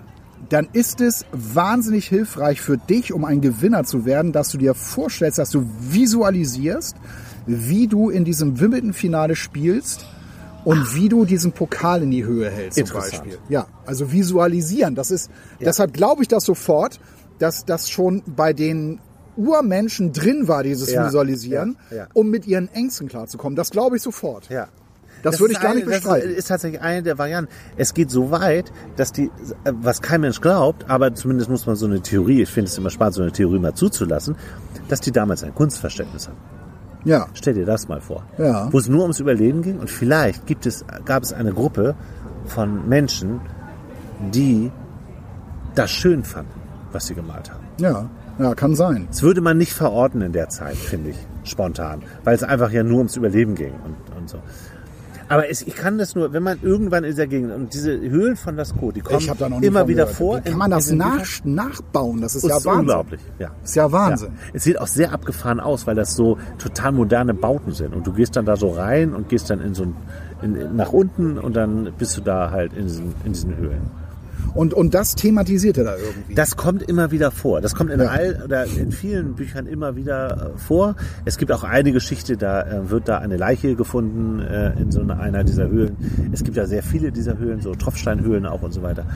[0.49, 4.75] Dann ist es wahnsinnig hilfreich für dich, um ein Gewinner zu werden, dass du dir
[4.75, 6.97] vorstellst, dass du visualisierst,
[7.47, 10.05] wie du in diesem Wimbledon-Finale spielst
[10.65, 12.99] und wie du diesen Pokal in die Höhe hältst zum.
[12.99, 13.39] Beispiel.
[13.49, 14.95] Ja, also visualisieren.
[14.95, 15.31] Das ist,
[15.61, 17.01] deshalb glaube ich das sofort,
[17.39, 19.01] dass das schon bei den
[19.37, 22.07] Urmenschen drin war, dieses Ja, Visualisieren, ja, ja.
[22.13, 23.57] um mit ihren Ängsten klarzukommen.
[23.57, 24.49] Das glaube ich sofort.
[24.51, 24.69] Ja.
[25.23, 26.29] Das würde ist ich gar nicht eine- bestreiten.
[26.31, 27.51] Das ist tatsächlich eine der Varianten.
[27.77, 29.31] Es geht so weit, dass die,
[29.65, 32.91] was kein Mensch glaubt, aber zumindest muss man so eine Theorie, ich finde es immer
[32.91, 34.37] spannend, so eine Theorie mal zuzulassen,
[34.89, 36.39] dass die damals ein Kunstverständnis hatten.
[37.05, 37.27] Ja.
[37.35, 38.25] Stell dir das mal vor.
[38.39, 38.69] Ja.
[38.73, 41.95] Wo es nur ums Überleben ging und vielleicht gibt es, gab es eine Gruppe
[42.47, 43.41] von Menschen,
[44.33, 44.71] die
[45.75, 46.61] das schön fanden,
[46.93, 47.65] was sie gemalt haben.
[47.79, 48.09] Ja,
[48.39, 49.07] ja, kann sein.
[49.11, 52.83] Das würde man nicht verorten in der Zeit, finde ich, spontan, weil es einfach ja
[52.83, 54.39] nur ums Überleben ging und, und so.
[55.29, 58.37] Aber es, ich kann das nur, wenn man irgendwann in dieser Gegend, und diese Höhlen
[58.37, 60.17] von Lascaux, die kommen Ich habe da noch nie immer wieder gehört.
[60.17, 60.41] vor.
[60.45, 62.21] Wie kann man das nach, nachbauen?
[62.21, 62.81] Das ist ja ist Wahnsinn.
[62.81, 63.21] unglaublich.
[63.39, 63.51] Ja.
[63.63, 64.29] Ist ja Wahnsinn.
[64.33, 64.51] Ja.
[64.55, 67.95] Es sieht auch sehr abgefahren aus, weil das so total moderne Bauten sind.
[67.95, 69.97] Und du gehst dann da so rein und gehst dann in so ein,
[70.43, 74.02] in, nach unten und dann bist du da halt in diesen, in diesen Höhlen.
[74.55, 76.35] Und, und das thematisiert er da irgendwie.
[76.35, 77.61] Das kommt immer wieder vor.
[77.61, 78.09] Das kommt in Ja.
[78.09, 80.95] all oder in vielen Büchern immer wieder äh, vor.
[81.25, 85.01] Es gibt auch eine Geschichte, da äh, wird da eine Leiche gefunden äh, in so
[85.01, 85.97] einer, einer dieser Höhlen.
[86.33, 89.07] Es gibt ja sehr viele dieser Höhlen, so Tropfsteinhöhlen auch und so weiter.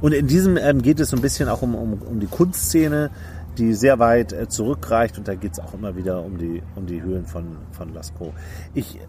[0.00, 3.10] Und in diesem ähm, geht es so ein bisschen auch um, um, um die Kunstszene,
[3.58, 6.86] die sehr weit äh, zurückreicht und da geht es auch immer wieder um die, um
[6.86, 8.32] die Höhlen von, von Lascaux.
[8.74, 9.00] Ich,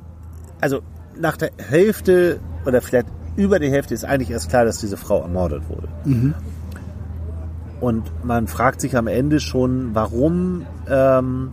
[0.59, 0.81] also
[1.19, 3.07] nach der Hälfte oder vielleicht
[3.39, 5.87] über die Hälfte ist eigentlich erst klar, dass diese Frau ermordet wurde.
[7.79, 11.51] Und man fragt sich am Ende schon, warum, ähm,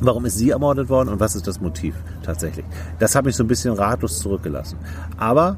[0.00, 2.66] warum ist sie ermordet worden und was ist das Motiv tatsächlich.
[2.98, 4.76] Das hat mich so ein bisschen ratlos zurückgelassen.
[5.16, 5.56] Aber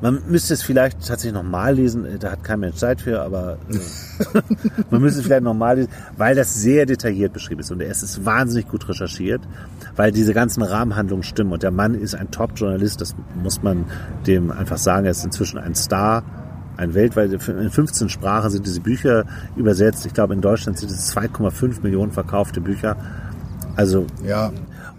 [0.00, 4.40] man müsste es vielleicht tatsächlich nochmal lesen, da hat kein Mensch Zeit für, aber äh,
[4.90, 8.24] man müsste es vielleicht nochmal lesen, weil das sehr detailliert beschrieben ist und es ist
[8.24, 9.40] wahnsinnig gut recherchiert,
[9.96, 13.84] weil diese ganzen Rahmenhandlungen stimmen und der Mann ist ein Top-Journalist, das muss man
[14.26, 16.22] dem einfach sagen, er ist inzwischen ein Star,
[16.76, 19.24] ein weltweit, in 15 Sprachen sind diese Bücher
[19.56, 22.96] übersetzt, ich glaube in Deutschland sind es 2,5 Millionen verkaufte Bücher,
[23.76, 24.52] also Ja.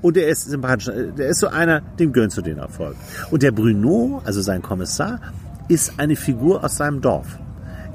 [0.05, 0.89] Und er ist sympathisch.
[1.17, 2.95] Der ist so einer, dem gönnst du den Erfolg.
[3.31, 5.19] Und der Bruno, also sein Kommissar,
[5.67, 7.39] ist eine Figur aus seinem Dorf.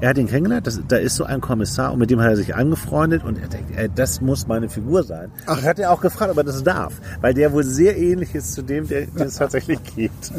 [0.01, 2.35] Er hat ihn kennengelernt, das, da ist so ein Kommissar und mit dem hat er
[2.35, 5.31] sich angefreundet und er denkt, ey, das muss meine Figur sein.
[5.45, 5.57] Ach.
[5.57, 8.53] Und hat er auch gefragt, ob er das darf, weil der wohl sehr ähnlich ist
[8.53, 10.31] zu dem, der der es tatsächlich gibt.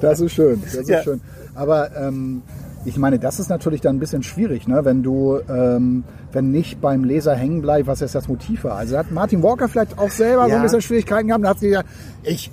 [0.00, 0.62] Das ist schön.
[0.64, 1.02] Das ist Ja.
[1.02, 1.20] schön.
[1.56, 2.42] Aber ähm,
[2.84, 4.84] ich meine, das ist natürlich dann ein bisschen schwierig, ne?
[4.84, 8.76] wenn du, ähm, wenn nicht beim Leser hängen bleibt, was jetzt das Motiv war.
[8.76, 10.56] Also hat Martin Walker vielleicht auch selber so Ja.
[10.56, 11.44] ein bisschen Schwierigkeiten gehabt.
[11.44, 11.88] Da hat sie gesagt,
[12.24, 12.50] ich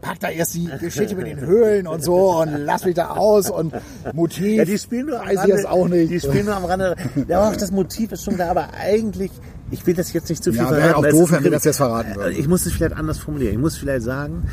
[0.00, 3.50] pack da erst die Geschichte mit den Höhlen und so und lass mich da aus
[3.50, 3.72] und
[4.14, 4.56] Motiv.
[4.58, 5.48] Ja, die spielen nur am Rande.
[5.52, 6.10] jetzt auch nicht.
[6.10, 6.96] Die spielen nur am Rande.
[7.28, 9.30] Ja, auch das Motiv ist schon da, aber eigentlich,
[9.70, 10.94] ich will das jetzt nicht zu viel Ja, wäre verraten.
[10.96, 12.34] auch weil es doof, wenn wir das jetzt verraten würden.
[12.36, 13.52] Ich muss es vielleicht anders formulieren.
[13.54, 14.44] Ich muss vielleicht sagen,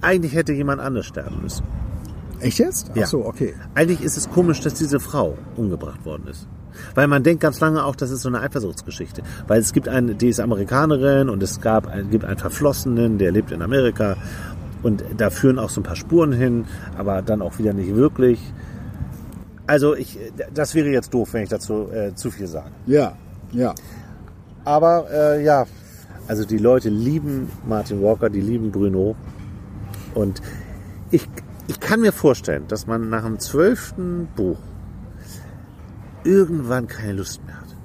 [0.00, 1.64] eigentlich hätte jemand anders sterben müssen.
[2.40, 2.90] Echt jetzt?
[2.92, 3.06] Ach Ja.
[3.06, 3.54] so, okay.
[3.74, 6.46] Eigentlich ist es komisch, dass diese Frau umgebracht worden ist.
[6.94, 9.22] Weil man denkt ganz lange auch, das ist so eine Eifersuchtsgeschichte.
[9.46, 13.50] Weil es gibt eine, die ist Amerikanerin und es gab, gibt einen Verflossenen, der lebt
[13.50, 14.16] in Amerika.
[14.82, 18.40] Und da führen auch so ein paar Spuren hin, aber dann auch wieder nicht wirklich.
[19.66, 20.18] Also ich,
[20.54, 22.70] das wäre jetzt doof, wenn ich dazu äh, zu viel sage.
[22.86, 23.16] Ja,
[23.52, 23.74] ja.
[24.64, 25.66] Aber äh, ja,
[26.28, 29.16] also die Leute lieben Martin Walker, die lieben Bruno.
[30.14, 30.40] Und
[31.10, 31.28] ich,
[31.68, 34.58] ich kann mir vorstellen, dass man nach dem zwölften Buch
[36.24, 37.76] irgendwann keine Lust mehr hat.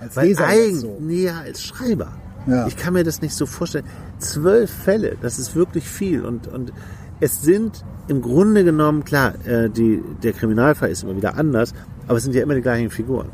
[0.00, 0.96] Als Weil Leser eigentlich, jetzt so.
[1.00, 2.12] nee, als Schreiber.
[2.46, 2.66] Ja.
[2.66, 3.84] Ich kann mir das nicht so vorstellen.
[4.18, 6.24] Zwölf Fälle, das ist wirklich viel.
[6.24, 6.72] Und, und
[7.20, 11.74] es sind im Grunde genommen, klar, äh, die, der Kriminalfall ist immer wieder anders,
[12.06, 13.30] aber es sind ja immer die gleichen Figuren.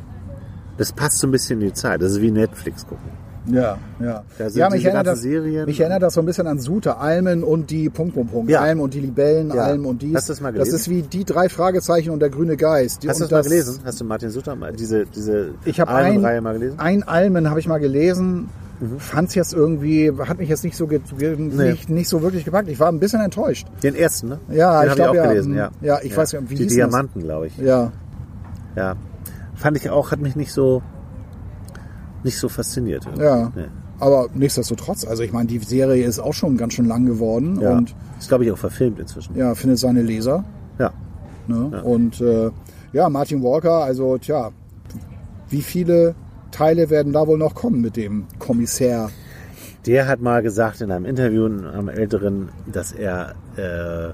[0.76, 2.02] Das passt so ein bisschen in die Zeit.
[2.02, 3.23] Das ist wie Netflix gucken.
[3.46, 4.22] Ja, ja.
[4.38, 5.66] Da sind ja, mich erinnert, das, Serien.
[5.66, 8.50] mich erinnert das so ein bisschen an Sute, Almen und die Punkt, Punkt, Punkt.
[8.50, 8.60] Ja.
[8.60, 9.64] Almen und die Libellen, Ja.
[9.64, 10.14] Almen und dies.
[10.14, 10.76] Hast du das mal Das gelesen?
[10.76, 13.02] ist wie die drei Fragezeichen und der grüne Geist.
[13.02, 13.78] Die, Hast du und das mal gelesen?
[13.84, 16.74] Hast du Martin Sutter mal diese, diese Ich habe ein, Reihe mal gelesen?
[16.76, 16.80] Mhm.
[16.80, 18.48] ein Almen habe ich mal gelesen.
[18.98, 21.70] Fand's jetzt irgendwie, hat mich jetzt nicht so, Nee.
[21.70, 22.68] nicht, nicht so wirklich gepackt.
[22.68, 23.66] Ich war ein bisschen enttäuscht.
[23.82, 24.38] Den ersten, ne?
[24.50, 25.30] Ja, Den ich hab glaub, ich auch ja.
[25.30, 25.58] gelesen, Hm.
[25.58, 25.70] ja.
[25.80, 26.72] Ja, ich weiß nicht, wie Die das?
[26.74, 27.56] Diamanten, glaube ich.
[27.58, 27.92] Ja,
[28.74, 28.94] Ja.
[29.54, 30.82] Fand ich auch, hat mich nicht so,
[32.24, 33.06] nicht so fasziniert.
[33.18, 33.52] ja.
[33.54, 33.64] Nee.
[34.00, 37.76] Aber nichtsdestotrotz, also ich meine, die Serie ist auch schon ganz schön lang geworden Ja.
[37.76, 39.36] und ist, glaube ich, auch verfilmt inzwischen.
[39.36, 40.44] ja, findet seine Leser.
[40.80, 40.92] Ja.
[41.46, 41.80] Ne?
[41.84, 42.50] Und äh,
[42.92, 44.50] ja, Martin Walker, also tja,
[45.48, 46.16] wie viele
[46.50, 49.10] Teile werden da wohl noch kommen mit dem Kommissär?
[49.86, 54.10] Der hat mal gesagt in einem Interview am Älteren, dass er äh,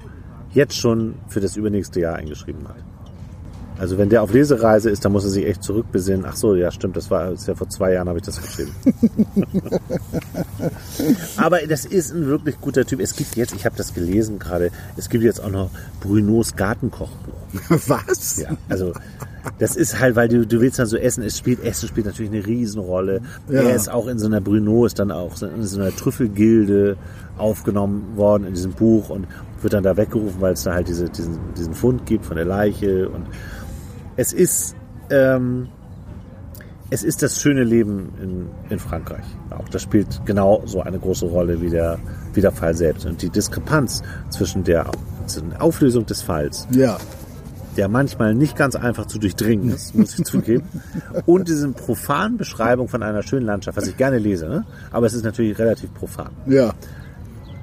[0.53, 2.75] jetzt schon für das übernächste Jahr eingeschrieben hat.
[3.81, 6.23] Also wenn der auf Lesereise ist, dann muss er sich echt zurückbesinnen.
[6.29, 8.75] Ach so, ja stimmt, das war das ja vor zwei Jahren habe ich das geschrieben.
[11.37, 12.99] Aber das ist ein wirklich guter Typ.
[12.99, 17.33] Es gibt jetzt, ich habe das gelesen gerade, es gibt jetzt auch noch Brunos Gartenkochbuch.
[17.87, 18.37] Was?
[18.37, 18.93] Ja, also
[19.57, 22.31] das ist halt, weil du, du willst dann so essen, es spielt, Essen spielt natürlich
[22.31, 23.21] eine Riesenrolle.
[23.49, 23.63] Ja.
[23.63, 26.97] Er ist auch in so einer Bruno, ist dann auch in so einer Trüffelgilde
[27.35, 29.25] aufgenommen worden in diesem Buch und
[29.61, 32.45] wird dann da weggerufen, weil es da halt diese, diesen, diesen Fund gibt von der
[32.45, 33.25] Leiche und
[34.17, 34.75] es ist,
[35.09, 35.67] ähm,
[36.89, 39.23] es ist das schöne Leben in, in Frankreich.
[39.49, 41.97] Auch das spielt genau so eine große Rolle wie der,
[42.33, 43.05] wie der Fall selbst.
[43.05, 44.91] Und die Diskrepanz zwischen der,
[45.27, 46.97] zwischen der Auflösung des Falls Ja.
[47.77, 50.67] der manchmal nicht ganz einfach zu durchdringen ist, muss ich zugeben.
[51.25, 54.65] Und diese profanen Beschreibung von einer schönen Landschaft, was ich gerne lese, ne?
[54.91, 56.73] aber es ist natürlich relativ profan, Ja.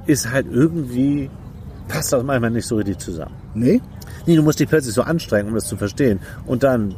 [0.06, 1.28] ist halt irgendwie,
[1.88, 3.34] passt das manchmal nicht so richtig zusammen.
[3.52, 3.82] Nee?
[4.28, 6.20] Nee, du musst dich plötzlich so anstrengen, um das zu verstehen.
[6.46, 6.94] Und dann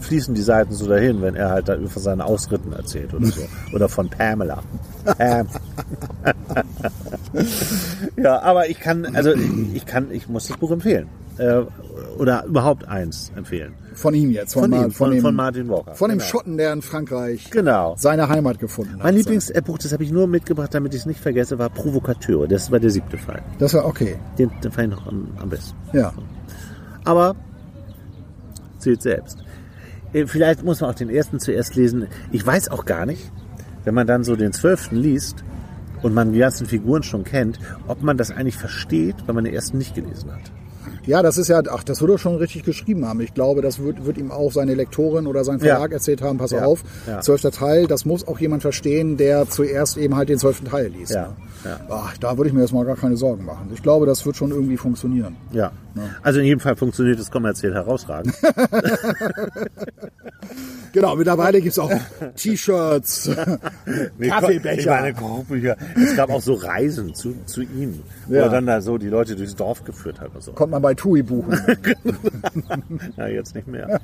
[0.00, 3.40] fließen die Seiten so dahin, wenn er halt da über seine Ausritten erzählt oder so.
[3.74, 4.62] Oder von Pamela.
[5.18, 5.46] Pam.
[8.16, 9.32] ja, aber ich kann, also
[9.72, 11.06] ich kann, ich muss das Buch empfehlen.
[11.38, 11.62] äh,
[12.18, 13.72] oder überhaupt eins empfehlen.
[13.94, 15.94] Von ihm jetzt, von, Von, Ma- ihm, von, dem, von Martin Walker.
[15.94, 16.30] von dem Genau.
[16.30, 17.94] Schotten, der in Frankreich Genau.
[17.98, 19.02] seine Heimat gefunden hat.
[19.04, 22.46] Mein Lieblingsbuch, das habe ich nur mitgebracht, damit ich es nicht vergesse, war Provokateure.
[22.46, 23.42] Das war der siebte Fall.
[23.58, 24.16] Das war okay.
[24.38, 25.74] Den, den fand ich noch am, am besten.
[25.92, 26.12] Ja.
[27.04, 27.36] Aber
[28.78, 29.38] zählt selbst.
[30.12, 32.06] Äh, Vielleicht muss man auch den ersten zuerst lesen.
[32.32, 33.30] Ich weiß auch gar nicht,
[33.84, 35.44] wenn man dann so den zwölften liest
[36.02, 39.54] und man die ganzen Figuren schon kennt, ob man das eigentlich versteht, wenn man den
[39.54, 40.52] ersten nicht gelesen hat.
[41.06, 43.20] Ja, das ist ja, ach, das würde er schon richtig geschrieben haben.
[43.20, 45.74] Ich glaube, das wird, wird ihm auch seine Lektorin oder sein Ja.
[45.74, 46.64] Verlag erzählt haben, pass Ja.
[46.64, 47.20] auf, Ja.
[47.20, 51.12] zwölfter Teil, das muss auch jemand verstehen, der zuerst eben halt den zwölften Teil liest.
[51.12, 51.28] Ja.
[51.28, 51.36] ne?
[51.64, 51.80] Ja.
[51.88, 53.70] Ach, da würde ich mir jetzt mal gar keine Sorgen machen.
[53.72, 55.36] Ich glaube, das wird schon irgendwie funktionieren.
[55.52, 55.72] Ja.
[56.22, 58.34] Also in jedem Fall funktioniert es kommerziell herausragend.
[60.94, 61.90] Genau, mittlerweile gibt's auch
[62.36, 63.28] T-Shirts,
[64.20, 64.90] Ich Kaffeebecher.
[64.90, 65.76] meine, Kochbücher.
[65.96, 68.42] Es gab auch so Reisen zu, zu ihm, wo Ja.
[68.44, 70.52] er dann da so die Leute durchs Dorf geführt hat und so.
[70.52, 71.58] Kommt man bei TUI buchen.
[73.16, 74.00] Ja, jetzt nicht mehr.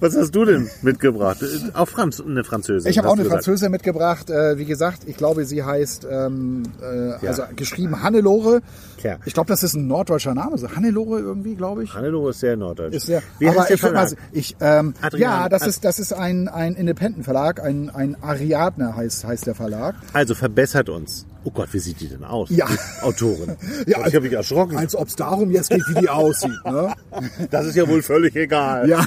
[0.00, 1.38] Was hast du denn mitgebracht?
[1.74, 2.90] Auch Franz eine Französin.
[2.90, 3.44] Ich habe hast auch eine du gesagt.
[3.44, 4.30] Französin mitgebracht.
[4.30, 8.60] Äh, wie gesagt, ich glaube, sie heißt, ähm, äh, also geschrieben Hannelore.
[8.98, 9.16] Tja.
[9.24, 10.58] Ich glaube, das ist ein norddeutscher Name.
[10.58, 11.94] So Hannelore irgendwie, glaube ich.
[11.94, 12.94] Hannelore ist sehr norddeutsch.
[12.94, 14.28] Ist sehr, Wie aber heißt der ich, würd mal, Verlag?
[14.32, 18.16] ich ähm, Adrian- ja, das Ad- ist das ist ein ein Independent Verlag, ein ein
[18.22, 19.94] Ariadne heißt heißt der Verlag.
[20.12, 21.26] Also verbessert uns.
[21.42, 22.50] Oh Gott, wie sieht die denn aus?
[22.50, 22.66] Ja.
[22.66, 23.56] Die Autorin.
[23.86, 24.76] Ja, Gott, ich habe mich erschrocken.
[24.76, 26.52] Als ob es darum jetzt geht, wie die aussieht.
[26.66, 26.92] Ne?
[27.50, 28.86] Das ist ja wohl völlig egal.
[28.88, 29.06] Ja,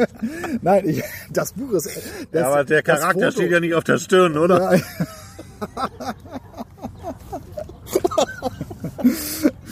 [0.62, 1.02] nein, ich,
[1.32, 1.86] das Buch ist.
[2.30, 4.78] Das, Ja, aber der Charakter steht ja nicht auf der Stirn, oder?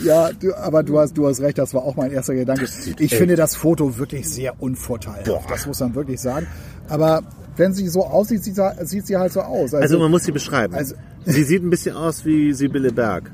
[0.03, 2.65] Ja, du, aber du hast, du hast recht, das war auch mein erster Gedanke.
[2.99, 5.49] Ich finde das Foto wirklich sehr unvorteilhaft.
[5.49, 6.47] Das muss man wirklich sagen.
[6.89, 7.21] Aber
[7.57, 9.73] wenn sie so aussieht, sieht, sie- sieht sie halt so aus.
[9.73, 10.73] Also man muss sie beschreiben.
[10.73, 13.29] Also- sie sieht ein bisschen aus wie Sibylle Berg.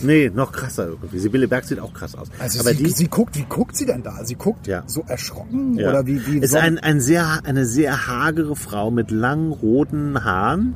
[0.00, 1.18] Nee, noch krasser irgendwie.
[1.18, 2.28] Sibylle Berg sieht auch krass aus.
[2.38, 4.24] also Aber sie, die sie guckt, wie guckt sie denn da?
[4.24, 4.82] Sie guckt Ja.
[4.86, 8.90] so erschrocken ja, oder wie, wie ist so- ein, ein sehr, eine sehr hagere Frau
[8.90, 10.74] mit langen roten Haaren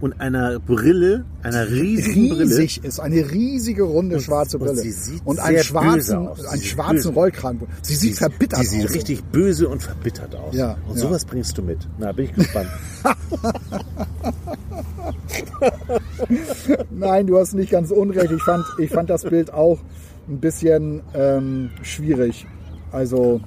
[0.00, 2.44] und einer Brille, einer riesigen Brille.
[2.44, 6.28] riesig ist, eine riesige runde schwarze und Brille sie sieht und sehr einen böse schwarzen,
[6.28, 6.38] aus.
[6.38, 7.08] Sie einen sieht schwarzen böse.
[7.10, 7.60] Rollkragen.
[7.82, 8.94] Sie sieht verbittert Die sieht aus.
[8.94, 10.54] richtig böse und verbittert aus.
[10.54, 11.02] Ja, und ja.
[11.02, 11.78] sowas bringst du mit.
[11.98, 12.68] Na, bin ich gespannt.
[16.90, 18.30] Nein, du hast nicht ganz unrecht.
[18.32, 19.78] Ich fand, ich fand das Bild auch
[20.28, 22.46] ein bisschen ähm, schwierig.
[22.92, 23.40] Also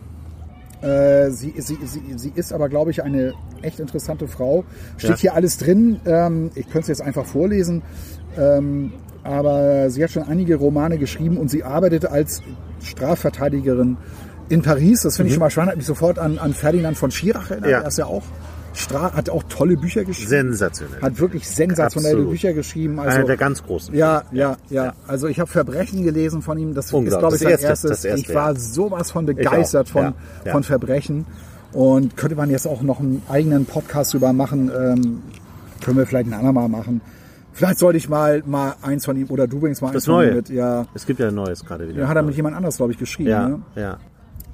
[0.81, 4.63] äh, sie, sie, sie, sie ist aber, glaube ich, eine echt interessante Frau.
[4.97, 5.17] Steht Ja.
[5.17, 5.99] hier alles drin.
[6.05, 7.81] Ähm, ich könnte es jetzt einfach vorlesen.
[8.37, 12.41] Ähm, aber sie hat schon einige Romane geschrieben und sie arbeitet als
[12.81, 13.97] Strafverteidigerin
[14.49, 15.01] in Paris.
[15.03, 15.71] Das finde ich schon mal spannend.
[15.71, 17.65] Hat mich sofort an, an Ferdinand von Schirach erinnert.
[17.67, 17.71] Mhm.
[17.71, 17.79] Ja.
[17.81, 18.23] Er ist ja auch
[18.75, 20.29] Stra hat auch tolle Bücher geschrieben.
[20.29, 20.99] Sensationell.
[20.99, 22.31] Hat wirklich sensationelle Absolut.
[22.31, 22.99] Bücher geschrieben.
[22.99, 23.93] Also, Einer der ganz großen.
[23.93, 24.93] ja, ja, ja.
[25.07, 26.73] Also ich habe Verbrechen gelesen von ihm.
[26.73, 27.89] Das ist, glaube ich, Das sein erste, erstes.
[27.91, 28.59] das erste, ich war ja.
[28.59, 30.13] sowas von begeistert von, ja,
[30.45, 30.51] ja.
[30.53, 31.27] von Verbrechen.
[31.73, 34.69] Und könnte man jetzt auch noch einen eigenen Podcast drüber machen.
[34.75, 35.21] Ähm,
[35.83, 37.01] können wir vielleicht ein andermal machen.
[37.51, 40.13] Vielleicht sollte ich mal, mal eins von ihm, oder du bringst mal eins Das von
[40.15, 40.35] ihm Neue.
[40.35, 40.49] mit.
[40.49, 42.01] Ja, Es gibt ja ein neues gerade wieder.
[42.01, 43.29] ja, hat er mit jemand anders, glaube ich, geschrieben.
[43.29, 43.61] ja, Ne?
[43.75, 43.97] ja.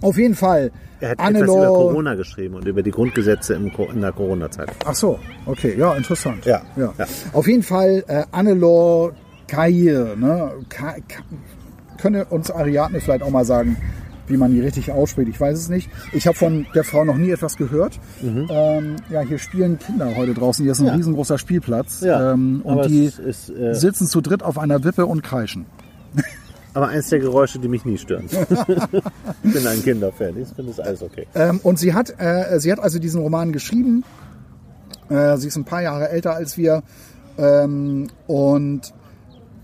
[0.02, 0.72] Auf jeden Fall.
[1.02, 1.68] Er hat etwas über.
[1.68, 4.70] Corona geschrieben und über die Grundgesetze im, in der Corona-Zeit.
[4.86, 6.46] Ach so, okay, ja, interessant.
[6.46, 6.94] Ja, ja.
[6.98, 7.06] ja.
[7.34, 9.14] Auf jeden Fall äh, Annelore
[9.48, 10.52] Kair, ne?
[10.70, 11.22] Ka Ka
[11.98, 13.76] könne uns Ariadne vielleicht auch mal sagen,
[14.30, 15.30] wie man die richtig ausspricht.
[15.30, 15.90] Ich weiß es nicht.
[16.14, 18.00] Ich habe von der Frau noch nie etwas gehört.
[18.22, 18.48] Mhm.
[18.50, 20.64] Ähm, ja, hier spielen Kinder heute draußen.
[20.64, 22.02] Hier ist ein riesengroßer Spielplatz.
[22.02, 25.66] Ja, ähm, und die ist, äh, sitzen zu dritt auf einer Wippe und kreischen.
[26.74, 28.26] Aber eins der Geräusche, die mich nie stören.
[29.44, 31.26] ich bin ein Kinderfan, ich finde das alles okay.
[31.34, 34.04] Ähm, und sie hat, äh, sie hat also diesen Roman geschrieben.
[35.10, 36.84] Äh, sie ist ein paar Jahre älter als wir
[37.38, 38.94] ähm, und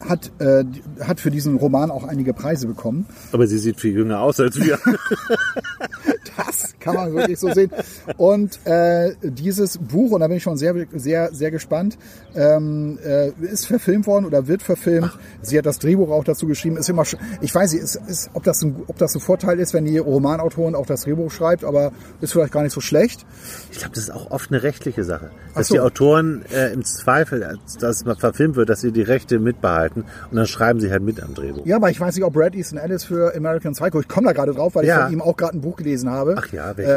[0.08, 0.63] hat, äh,
[1.02, 3.06] hat für diesen Roman auch einige Preise bekommen.
[3.32, 4.80] Aber sie sieht viel jünger aus als wir.
[6.38, 7.72] Das kann man wirklich so sehen.
[8.18, 11.98] Und äh, dieses Buch, und da bin ich schon sehr, sehr, sehr gespannt,
[12.36, 15.18] ähm, äh, ist verfilmt worden oder wird verfilmt.
[15.41, 16.78] Sie hat das Drehbuch auch dazu geschrieben.
[16.78, 17.04] Ist immer,
[17.41, 19.98] ich weiß nicht, ist, ist, ob, das ein, ob das ein Vorteil ist, wenn die
[19.98, 21.91] Romanautorin auch das Drehbuch schreibt, aber
[22.22, 23.26] ist vielleicht gar nicht so schlecht.
[23.72, 25.32] Ich glaube, das ist auch oft eine rechtliche Sache.
[25.54, 25.74] Dass Ach so.
[25.76, 29.94] die Autoren äh, im Zweifel, dass es mal verfilmt wird, dass sie die Rechte mitbehalten
[30.03, 31.65] und dann schreiben sie halt mit am Drehbuch.
[31.65, 34.34] Ja, aber ich weiß nicht, ob Brad Easton Ellis für American Psycho, ich komme da
[34.34, 34.97] gerade drauf, weil Ja.
[34.97, 36.36] ich von ihm auch gerade ein Buch gelesen habe.
[36.38, 36.93] Ach ja, welches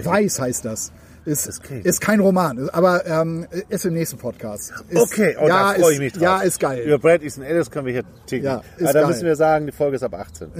[0.00, 0.92] äh, Weiß heißt das.
[1.26, 4.72] Ist, klingt- ist kein Roman, aber ähm, ist im nächsten Podcast.
[4.88, 6.22] Ist, Okay, oh, ja, da freue ist, ich mich drauf.
[6.22, 6.82] Ja, ist geil.
[6.86, 8.46] Über Brad Easton Ellis können wir hier ticken.
[8.46, 10.48] Ja, Aber da müssen wir sagen, die Folge ist ab 18.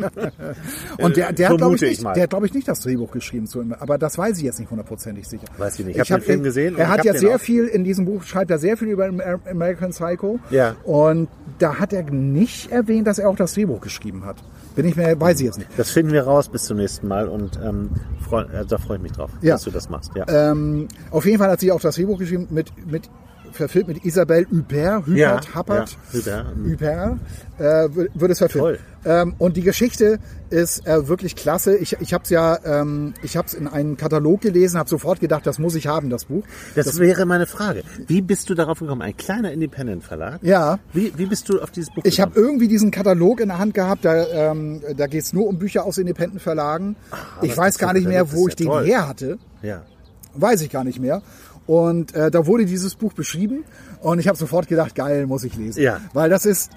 [0.98, 2.14] Und der, der hat, glaube ich, ich nicht, mal.
[2.14, 4.70] der hat, glaube ich, nicht das Drehbuch geschrieben, zu, aber das weiß ich jetzt nicht
[4.70, 5.44] hundertprozentig sicher.
[5.58, 5.98] Weiß ich nicht.
[5.98, 7.40] Ich hab den Film gesehen Er ich hat ja sehr auch.
[7.40, 10.38] viel in diesem Buch, schreibt er sehr viel über Amer- American Psycho.
[10.50, 10.76] Ja.
[10.84, 14.36] Und da hat er nicht erwähnt, dass er auch das Drehbuch geschrieben hat.
[14.76, 15.70] Bin ich mir, weiß ich jetzt nicht.
[15.76, 17.90] Das finden wir raus bis zum nächsten Mal und ähm,
[18.28, 19.54] freu, äh, da freue ich mich drauf, Ja.
[19.54, 20.12] dass du das machst.
[20.14, 20.24] Ja.
[20.28, 23.10] Ähm, auf jeden Fall hat sie auch das Drehbuch geschrieben mit, mit
[23.60, 25.96] verfilmt mit Isabelle Huppert, Huppert, Ja, Huppert,
[26.26, 26.70] ja, Huppert.
[26.72, 27.18] Huppert,
[27.58, 28.78] äh, wird es verfilmt.
[29.04, 30.18] Ähm, und die Geschichte
[30.50, 31.76] ist äh, wirklich klasse.
[31.76, 35.20] Ich, ich habe es ja, ähm, ich habe es in einem Katalog gelesen, habe sofort
[35.20, 36.44] gedacht, das muss ich haben, das Buch.
[36.74, 37.82] das, wäre meine Frage.
[38.06, 39.02] Wie bist du darauf gekommen?
[39.02, 40.40] Ein kleiner Independent-Verlag?
[40.42, 40.78] Ja.
[40.92, 43.74] Wie, wie bist du auf dieses Buch Ich habe irgendwie diesen Katalog in der Hand
[43.74, 46.96] gehabt, da, ähm, da geht es nur um Bücher aus Independent-Verlagen.
[47.42, 48.84] Ich aber weiß gar nicht mehr, das wo ich ja den toll.
[48.86, 49.38] her hatte.
[49.62, 49.82] Ja.
[50.34, 51.22] Weiß ich gar nicht mehr.
[51.70, 53.62] Und äh, da wurde dieses Buch beschrieben
[54.00, 55.80] und ich habe sofort gedacht, geil, muss ich lesen.
[55.80, 56.00] Ja.
[56.14, 56.72] Weil das ist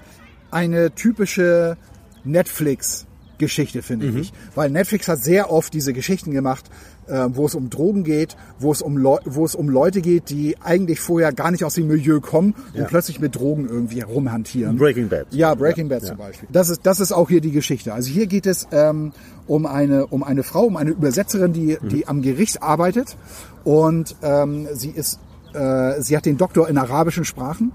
[0.52, 1.76] eine typische
[2.22, 4.18] Netflix-Geschichte, finde Mhm.
[4.18, 4.32] ich.
[4.54, 6.66] Weil Netflix hat sehr oft diese Geschichten gemacht,
[7.08, 10.30] äh, wo es um Drogen geht, wo es um, Leu wo es um Leute geht,
[10.30, 12.84] die eigentlich vorher gar nicht aus dem Milieu kommen und Ja.
[12.86, 14.76] plötzlich mit Drogen irgendwie rumhantieren.
[14.76, 15.26] Breaking Bad.
[15.30, 16.48] Ja, Breaking Bad zum Beispiel.
[16.52, 17.92] Das ist, das ist auch hier die Geschichte.
[17.94, 19.12] Also hier geht es ähm,
[19.46, 21.88] um, eine, um eine Frau, um eine Übersetzerin, die, Mhm.
[21.88, 23.16] die am Gericht arbeitet.
[23.64, 25.18] Und ähm, sie ist,
[25.54, 27.72] äh, sie hat den Doktor in arabischen Sprachen,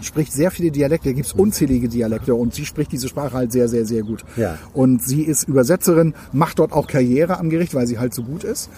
[0.00, 3.68] spricht sehr viele Dialekte, da gibt's unzählige Dialekte und sie spricht diese Sprache halt sehr,
[3.68, 4.24] sehr, sehr gut.
[4.36, 4.58] Ja.
[4.72, 8.44] Und sie ist Übersetzerin, macht dort auch Karriere am Gericht, weil sie halt so gut
[8.44, 8.70] ist.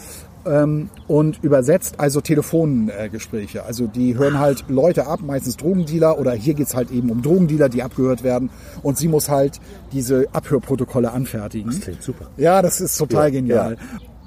[0.47, 3.65] Ähm, und übersetzt also Telefongespräche.
[3.65, 7.71] Also die hören halt Leute ab, meistens Drogendealer oder hier geht's halt eben um Drogendealer,
[7.71, 8.51] die abgehört werden.
[8.83, 9.61] Und sie muss halt
[9.93, 11.71] diese Abhörprotokolle anfertigen.
[11.71, 12.27] Das klingt super.
[12.37, 13.77] Ja, das ist total Ja, genial.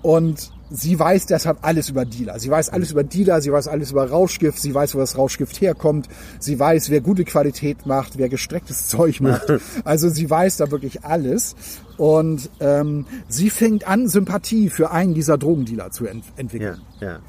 [0.02, 2.40] Und sie weiß deshalb alles über Dealer.
[2.40, 5.60] Sie weiß alles über Dealer, sie weiß alles über Rauschgift, sie weiß, wo das Rauschgift
[5.62, 6.08] herkommt,
[6.40, 9.54] sie weiß, wer gute Qualität macht, wer gestrecktes Zeug macht.
[9.84, 11.56] Also sie weiß da wirklich alles.
[11.98, 16.80] Und ähm, sie fängt an, Sympathie für einen dieser Drogendealer zu ent entwickeln.
[17.00, 17.20] Ja, ja.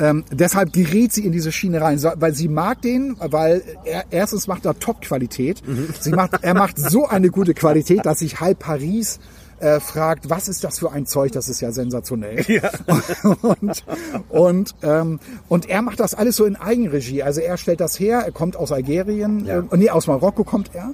[0.00, 4.46] Ähm, deshalb gerät sie in diese Schiene rein, weil sie mag den, weil er erstens
[4.46, 5.60] macht er Top-Qualität.
[5.98, 9.18] Sie macht, er macht so eine gute Qualität, dass sich halb Paris
[9.60, 11.32] äh, fragt, was ist das für ein Zeug?
[11.32, 12.44] Das ist ja sensationell.
[13.42, 13.84] und
[14.28, 17.22] und, ähm, und er macht das alles so in Eigenregie.
[17.22, 18.20] Also er stellt das her.
[18.24, 19.58] Er kommt aus Algerien, Ja.
[19.60, 20.92] äh, nee, aus Marokko kommt er.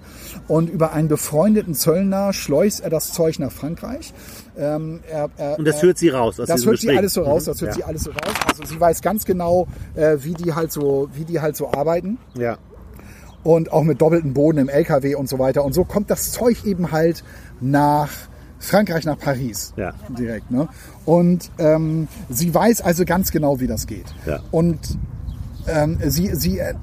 [0.49, 4.13] Und über einen befreundeten Zöllner schleust er das Zeug nach Frankreich.
[4.57, 6.39] Ähm, er, er, Und das hört sie raus.
[6.41, 7.51] Aus das hört sie alles so raus, Mhm.
[7.51, 7.75] das hört ja.
[7.77, 8.35] sie alles so raus.
[8.49, 12.19] Also sie weiß ganz genau, äh, wie die halt so, wie die halt so arbeiten
[12.39, 12.57] Ja.
[13.43, 15.65] und auch mit doppeltem Boden im LKW und so weiter.
[15.65, 17.25] Und so kommt das Zeug eben halt
[17.61, 18.11] nach
[18.65, 19.93] Frankreich, nach Paris Ja.
[20.19, 20.51] direkt.
[20.51, 20.69] Ne?
[21.05, 24.07] Und ähm, sie weiß also ganz genau, wie das geht.
[24.27, 24.41] Ja.
[24.51, 24.79] Und
[25.67, 26.75] ähm, sie, sie äh, äh,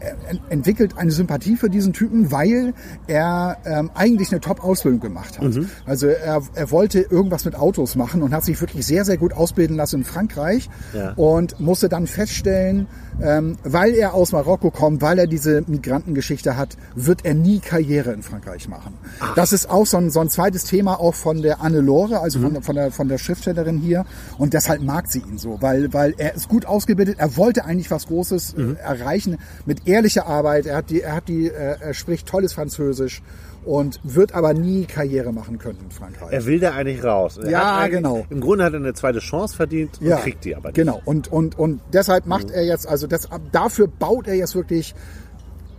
[0.50, 2.74] entwickelt eine Sympathie für diesen Typen, weil
[3.06, 5.54] er ähm, eigentlich eine Top-Ausbildung gemacht hat.
[5.54, 5.70] Mhm.
[5.86, 9.34] Also er, er wollte irgendwas mit Autos machen und hat sich wirklich sehr, sehr gut
[9.34, 11.12] ausbilden lassen in Frankreich Ja.
[11.16, 12.88] und musste dann feststellen,
[13.22, 18.12] ähm, weil er aus Marokko kommt, weil er diese Migrantengeschichte hat, wird er nie Karriere
[18.14, 18.94] in Frankreich machen.
[19.36, 22.40] Das ist auch so ein, so ein zweites Thema auch von der Anne Lore, also
[22.40, 22.44] Mhm.
[22.44, 24.06] von, der- von, der, von der Schriftstellerin hier.
[24.38, 27.16] Und deshalb mag sie ihn so, weil, weil er ist gut ausgebildet.
[27.20, 28.76] Er wollte eigentlich was Großes Mhm.
[28.78, 30.66] äh, erreichen mit ehrlicher Arbeit.
[30.66, 33.22] Er hat die, er hat die, äh, er spricht tolles Französisch
[33.66, 36.32] und wird aber nie Karriere machen können in Frankreich.
[36.32, 37.38] Er will da eigentlich raus.
[37.38, 38.26] Er Ja, genau.
[38.30, 40.76] Im Grunde hat er eine zweite Chance verdient und kriegt die aber nicht.
[40.76, 41.02] Genau.
[41.06, 44.96] Und, und, und deshalb macht er jetzt, also das, dafür baut er jetzt wirklich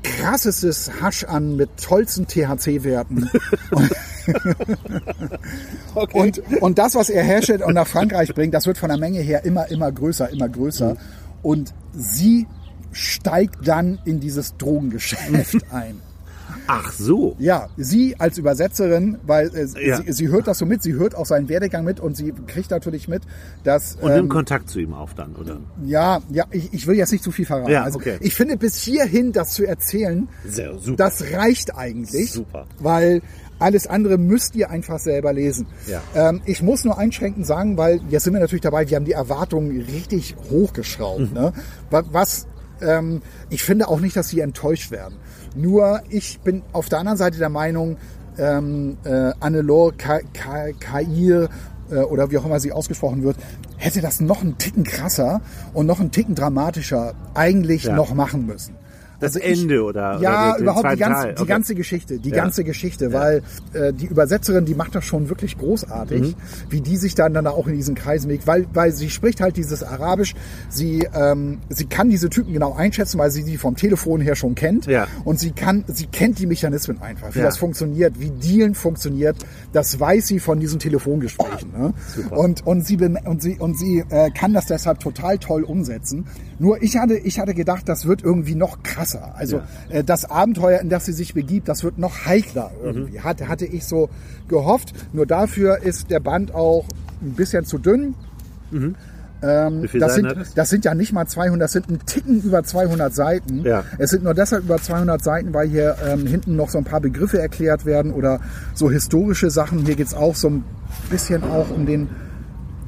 [0.02, 3.30] krassestes Hasch an mit tollsten THC-Werten.
[5.94, 6.18] Okay.
[6.18, 9.20] Und, und das, was er herstellt und nach Frankreich bringt, das wird von der Menge
[9.20, 10.96] her immer, immer größer, immer größer.
[11.42, 12.46] Und sie
[12.92, 16.00] steigt dann in dieses Drogengeschäft ein.
[16.66, 17.34] Ach so.
[17.38, 20.02] Ja, sie als Übersetzerin, weil äh, Ja.
[20.02, 22.70] sie, sie hört das so mit, sie hört auch seinen Werdegang mit und sie kriegt
[22.70, 23.22] natürlich mit,
[23.64, 25.58] dass Und ähm, nimmt Kontakt zu ihm auf dann, oder?
[25.84, 27.70] ja, ja, ich, ich will jetzt nicht zu viel verraten.
[27.72, 28.16] Ja, also okay.
[28.20, 30.96] ich finde bis hierhin das zu erzählen, Sehr super.
[30.96, 32.66] das reicht eigentlich, Super.
[32.78, 33.22] weil
[33.58, 35.66] alles andere müsst ihr einfach selber lesen.
[35.86, 36.02] Ja.
[36.14, 39.12] Ähm, ich muss nur einschränkend sagen, weil jetzt sind wir natürlich dabei, wir haben die
[39.12, 41.28] Erwartungen richtig hochgeschraubt.
[41.30, 41.32] Mhm.
[41.34, 41.52] Ne?
[41.90, 42.46] Wa- Was
[42.80, 45.14] ähm, ich finde auch nicht, dass sie enttäuscht werden.
[45.54, 47.96] Nur ich bin auf der anderen Seite der Meinung,
[48.38, 51.48] ähm, äh, Annelore Ka Ka Kair
[51.90, 53.36] äh, oder wie auch immer sie ausgesprochen wird,
[53.76, 55.40] hätte das noch einen Ticken krasser
[55.74, 57.94] und noch einen Ticken dramatischer eigentlich Ja.
[57.96, 58.74] noch machen müssen.
[59.22, 61.34] Das Also ich- Ende oder, Ja, oder den, den überhaupt die, Teil.
[61.34, 61.48] die Okay.
[61.48, 62.36] ganze Geschichte, die Ja.
[62.36, 63.42] ganze Geschichte, weil
[63.72, 66.34] äh, die Übersetzerin, die macht das schon wirklich großartig, Mhm.
[66.68, 69.56] wie die sich dann, dann auch in diesen Kreisen bewegt, weil, weil sie spricht halt
[69.56, 70.34] dieses Arabisch,
[70.68, 74.54] sie, ähm, sie kann diese Typen genau einschätzen, weil sie die vom Telefon her schon
[74.54, 75.06] kennt Ja.
[75.24, 77.44] und sie kann, sie kennt die Mechanismen einfach, wie Ja.
[77.46, 79.36] das funktioniert, wie Dealen funktioniert,
[79.72, 81.70] das weiß sie von diesen Telefongesprächen.
[81.76, 81.94] Ne?
[82.14, 82.38] Super.
[82.38, 86.26] Und, und sie, und sie, und sie äh, kann das deshalb total toll umsetzen.
[86.58, 89.34] Nur ich hatte, ich hatte gedacht, das wird irgendwie noch krasser.
[89.36, 89.64] Also Ja.
[89.90, 93.18] äh, das Abenteuer, in das sie sich begibt, das wird noch heikler irgendwie.
[93.18, 93.24] Mhm.
[93.24, 94.08] Hatte, hatte ich so
[94.48, 94.92] gehofft.
[95.12, 96.84] Nur dafür ist der Band auch
[97.20, 98.14] ein bisschen zu dünn.
[98.70, 100.54] Wie viele Das sind, hat es?
[100.54, 103.62] das sind ja nicht mal 200, das sind ein Ticken über 200 Seiten.
[103.64, 103.82] Ja.
[103.98, 107.00] Es sind nur deshalb über 200 Seiten, weil hier ähm, hinten noch so ein paar
[107.00, 108.40] Begriffe erklärt werden oder
[108.74, 109.84] so historische Sachen.
[109.84, 110.64] Hier geht's auch so ein
[111.10, 112.08] bisschen auch um den,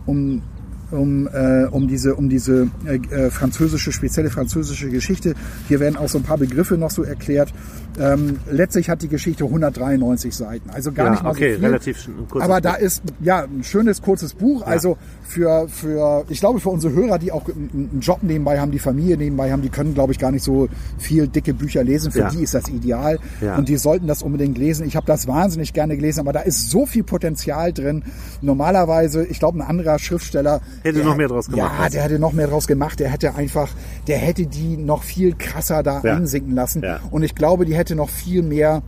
[0.07, 0.43] um,
[0.91, 5.35] um, äh, um diese, um diese äh, äh, französische, spezielle französische Geschichte.
[5.69, 7.53] Hier werden auch so ein paar Begriffe noch so erklärt.
[7.99, 11.67] Ähm, letztlich hat die Geschichte 193 Seiten, also gar Ja, nicht mal okay, so viel.
[11.67, 14.63] relativ kurzes Aber da ist ja ein schönes kurzes Buch.
[14.67, 18.73] Also für für ich glaube für unsere Hörer, die auch einen einen Job nebenbei haben,
[18.73, 20.69] die Familie nebenbei haben, die können glaube ich gar nicht so
[20.99, 22.11] viel dicke Bücher lesen.
[22.11, 22.31] Für Ja.
[22.31, 23.57] die ist das ideal Ja.
[23.57, 24.87] und die sollten das unbedingt lesen.
[24.87, 28.03] Ich habe das wahnsinnig gerne gelesen, aber da ist so viel Potenzial drin.
[28.43, 31.73] Normalerweise, ich glaube, ein anderer Schriftsteller Hätte der- noch mehr draus gemacht.
[31.81, 33.01] Ja, der hätte noch mehr draus gemacht.
[33.01, 33.71] Der hätte einfach,
[34.07, 36.15] der hätte die noch viel krasser da Ja.
[36.17, 36.83] einsinken lassen.
[36.83, 37.01] Ja.
[37.11, 38.83] Und ich glaube, die hätte noch viel mehr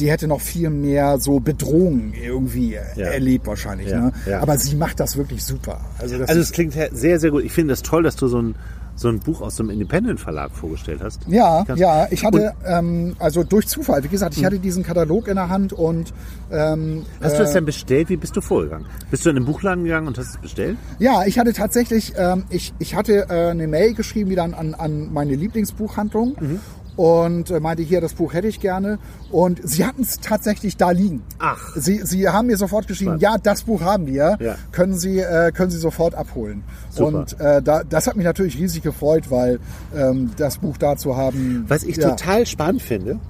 [0.00, 3.06] die hätte noch viel mehr so Bedrohungen irgendwie Ja.
[3.06, 3.88] erlebt wahrscheinlich.
[3.88, 4.12] Ja, Ne?
[4.26, 4.38] ja.
[4.40, 5.80] Aber sie macht das wirklich super.
[5.98, 7.42] Also, das Also es klingt sehr, sehr gut.
[7.42, 8.54] Ich finde es toll, dass du so ein,
[8.98, 11.20] so ein Buch aus dem Independent Verlag vorgestellt hast.
[11.28, 15.28] ja, Kannst- ja, ich hatte, ähm, also durch Zufall, wie gesagt, ich hatte diesen Katalog
[15.28, 16.12] in der Hand und
[16.50, 18.08] ähm, Hast du das denn bestellt?
[18.08, 18.86] Wie bist du vorgegangen?
[19.10, 20.76] Bist du in den Buchladen gegangen und hast es bestellt?
[20.98, 24.74] Ja, ich hatte tatsächlich, ähm, ich, ich hatte äh, eine Mail geschrieben wieder an, an,
[24.74, 26.60] an meine Lieblingsbuchhandlung Mhm.
[26.98, 28.98] Und äh, meinte, hier, das Buch hätte ich gerne.
[29.30, 31.22] Und sie hatten es tatsächlich da liegen.
[31.38, 31.76] Ach.
[31.76, 33.22] Sie, sie haben mir sofort geschrieben, Spannend.
[33.22, 34.56] ja, das Buch haben wir, Ja.
[34.72, 36.64] können, sie, äh, können Sie sofort abholen.
[36.90, 37.06] Super.
[37.18, 39.60] Und äh, da, das hat mich natürlich riesig gefreut, weil
[39.94, 41.66] ähm, das Buch da zu haben.
[41.68, 42.10] Was ich ja.
[42.10, 43.20] total spannend finde,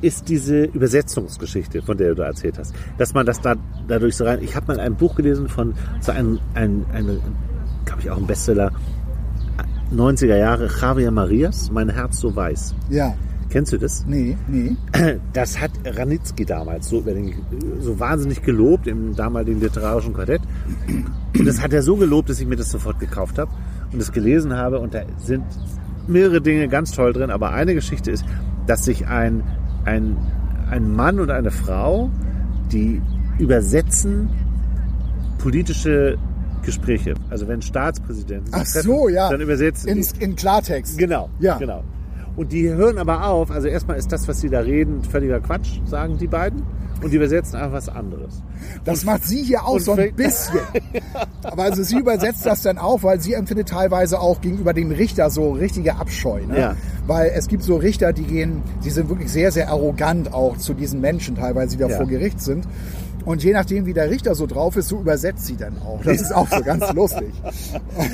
[0.00, 2.72] ist diese Übersetzungsgeschichte, von der du da erzählt hast.
[2.96, 3.56] Dass man das da
[3.88, 4.38] dadurch so rein.
[4.42, 7.20] Ich habe mal ein Buch gelesen von so einem, ein, eine,
[7.84, 8.70] glaube ich, auch ein Bestseller,
[9.94, 12.74] 90er Jahre, Javier Marias, Mein Herz so weiß.
[12.90, 13.14] Ja,
[13.50, 14.04] Kennst du das?
[14.06, 14.76] nee, nee.
[15.32, 17.02] Das hat Ranitzky damals so,
[17.80, 20.42] so wahnsinnig gelobt im damaligen literarischen Quartett.
[21.38, 23.50] Und das hat er so gelobt, dass ich mir das sofort gekauft habe
[23.90, 24.80] und es gelesen habe.
[24.80, 25.44] Und da sind
[26.06, 27.30] mehrere Dinge ganz toll drin.
[27.30, 28.22] Aber eine Geschichte ist,
[28.66, 29.42] dass sich ein,
[29.86, 30.18] ein,
[30.70, 32.10] ein Mann und eine Frau,
[32.70, 33.00] die
[33.38, 34.28] übersetzen
[35.38, 36.18] politische
[36.68, 37.14] Gespräche.
[37.30, 39.30] Also wenn Staatspräsidenten Ach treffen, so, ja.
[39.30, 40.22] dann übersetzen In, die.
[40.24, 40.98] in Klartext.
[40.98, 41.56] Genau, Ja.
[41.56, 41.82] genau.
[42.36, 45.80] Und die hören aber auf, also erstmal ist das, was sie da reden, völliger Quatsch,
[45.86, 46.62] sagen die beiden.
[47.02, 48.42] Und die übersetzen einfach was anderes.
[48.84, 50.58] Das macht sie hier auch und so ein bisschen.
[51.44, 55.30] Aber also sie übersetzt das dann auch, weil sie empfindet teilweise auch gegenüber dem Richter
[55.30, 56.40] so richtige Abscheu.
[56.46, 56.58] Ne?
[56.58, 56.76] Ja.
[57.06, 60.74] Weil es gibt so Richter, die gehen, die sind wirklich sehr, sehr arrogant auch zu
[60.74, 61.96] diesen Menschen teilweise, die da Ja.
[61.98, 62.66] vor Gericht sind.
[63.28, 66.00] Und je nachdem, wie der Richter so drauf ist, so übersetzt sie dann auch.
[66.02, 67.28] Das ist auch so ganz lustig.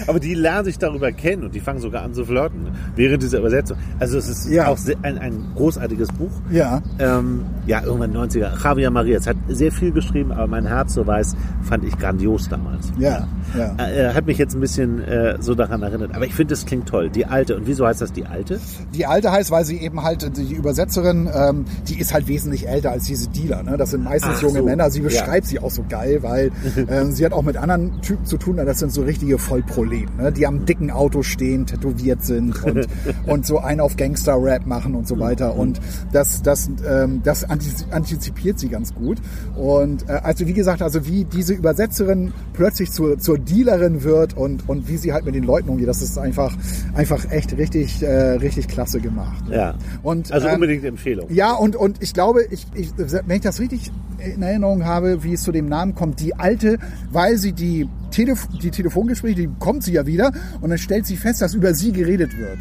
[0.08, 3.38] Aber die lernen sich darüber kennen und die fangen sogar an zu flirten während dieser
[3.38, 3.76] Übersetzung.
[4.00, 4.66] Also es ist Ja.
[4.66, 6.32] auch ein, ein großartiges Buch.
[6.50, 6.82] Ja.
[6.98, 8.60] Ähm, ja, irgendwann 90er.
[8.60, 12.92] Javier Marias hat sehr viel geschrieben, aber mein Herz so weiß, fand ich grandios damals.
[12.98, 13.76] Ja, ja.
[13.86, 16.12] Äh, hat mich jetzt ein bisschen äh, so daran erinnert.
[16.16, 17.08] Aber ich finde, das klingt toll.
[17.08, 17.56] Die alte.
[17.56, 18.58] Und wieso heißt das die alte?
[18.92, 22.90] Die alte heißt, weil sie eben halt, die Übersetzerin, ähm, die ist halt wesentlich älter
[22.90, 23.62] als diese Dealer.
[23.62, 23.76] Ne?
[23.76, 24.64] Das sind meistens Ach junge so.
[24.64, 24.90] Männer.
[24.90, 25.20] Sie Ja.
[25.20, 26.50] beschreibt sie auch so geil, weil
[26.88, 28.56] ähm, sie hat auch mit anderen Typen zu tun.
[28.56, 30.32] Das sind so richtige Vollproleten, ne?
[30.32, 32.86] die am dicken Auto stehen, tätowiert sind und,
[33.26, 35.56] und so einen auf Gangster-Rap machen und so weiter.
[35.56, 35.80] Und
[36.12, 39.18] das, das, ähm, das antiz- antizipiert sie ganz gut.
[39.56, 44.68] Und äh, also wie gesagt, also wie diese Übersetzerin plötzlich zur, zur Dealerin wird und,
[44.68, 46.56] und wie sie halt mit den Leuten umgeht, das ist einfach,
[46.94, 49.44] einfach echt richtig, äh, richtig klasse gemacht.
[49.50, 49.74] Ja.
[50.02, 51.26] Und, also ähm, unbedingt Empfehlung.
[51.30, 55.34] Ja, und, und ich glaube, ich, ich, wenn ich das richtig in Erinnerung habe, wie
[55.34, 56.78] es zu dem Namen kommt, die alte,
[57.10, 61.16] weil sie die, Telef die Telefongespräche, die bekommt sie ja wieder und dann stellt sie
[61.16, 62.58] fest, dass über sie geredet wird.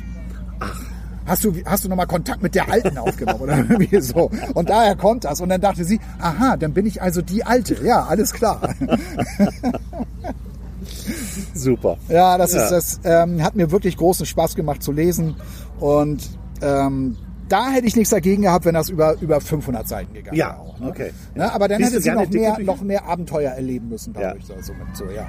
[1.25, 4.29] Hast du, hast du nochmal Kontakt mit der Alten aufgenommen oder irgendwie so?
[4.55, 5.39] Und daher kommt das.
[5.39, 7.77] Und dann dachte sie, aha, dann bin ich also die Alte.
[7.83, 8.59] Ja, alles klar.
[11.53, 11.97] Super.
[12.09, 12.63] Ja, das Ja.
[12.63, 15.35] ist das ähm, hat mir wirklich großen Spaß gemacht zu lesen
[15.79, 16.29] und
[16.61, 17.17] ähm,
[17.53, 20.59] da hätte ich nichts dagegen gehabt, wenn das über über 500 Seiten gegangen Ja, wäre.
[20.59, 20.87] Auch, ne?
[20.89, 21.11] okay.
[21.35, 24.47] Ne, aber dann Liest hätte sie noch mehr noch mehr Abenteuer erleben müssen dadurch.
[24.47, 24.55] Ja.
[24.61, 25.27] So, mit, so, ja.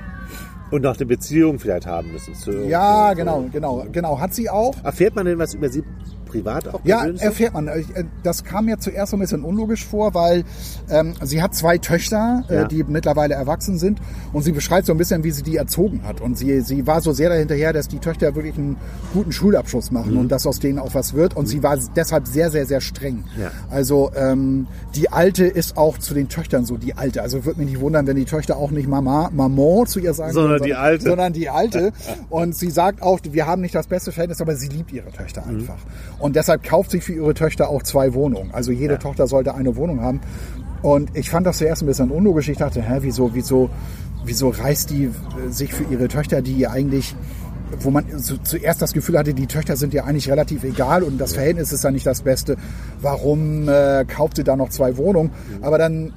[0.70, 2.34] Und noch eine Beziehung vielleicht haben müssen.
[2.34, 4.18] Zu, ja, zu- genau, genau, genau.
[4.18, 4.74] Hat sie auch.
[4.82, 5.84] Erfährt man denn was über sie
[6.34, 7.68] privat auch Ja, erfährt man.
[7.68, 7.82] Äh,
[8.22, 10.44] Das kam mir zuerst so ein bisschen unlogisch vor, weil
[10.90, 12.64] ähm, sie hat zwei Töchter, äh, Ja.
[12.64, 14.00] die mittlerweile erwachsen sind
[14.32, 16.20] und sie beschreibt so ein bisschen, wie sie die erzogen hat.
[16.20, 18.76] Und sie, sie war so sehr dahinterher, dass die Töchter wirklich einen
[19.12, 20.18] guten Schulabschluss machen Mhm.
[20.18, 21.36] und dass aus denen auch was wird.
[21.36, 23.24] Und sie war deshalb sehr, sehr, sehr streng.
[23.40, 23.50] Ja.
[23.70, 27.22] Also ähm, die Alte ist auch zu den Töchtern so die Alte.
[27.22, 30.32] Also würde mich nicht wundern, wenn die Töchter auch nicht Mama, Maman zu ihr sagen,
[30.32, 31.04] Sondern würden, die Alte.
[31.08, 31.92] sondern die Alte.
[32.30, 35.14] Und sie sagt auch, wir haben nicht das beste Verhältnis, aber sie liebt ihre Mhm.
[35.14, 35.76] Töchter einfach.
[36.24, 38.48] Und deshalb kauft sie für ihre Töchter auch zwei Wohnungen.
[38.54, 40.22] Also jede Tochter sollte eine Wohnung haben.
[40.80, 42.48] Und ich fand das zuerst ein bisschen unlogisch.
[42.48, 43.68] Ich dachte, hä, wieso, wieso,
[44.24, 45.10] wieso reißt die äh,
[45.50, 47.14] sich für ihre Töchter, die ihr eigentlich
[47.80, 51.18] wo man zu, zuerst das Gefühl hatte, die Töchter sind ja eigentlich relativ egal und
[51.18, 52.56] das Verhältnis ist ja nicht das Beste.
[53.02, 55.30] Warum äh, kauft sie da noch zwei Wohnungen?
[55.60, 56.14] Aber dann,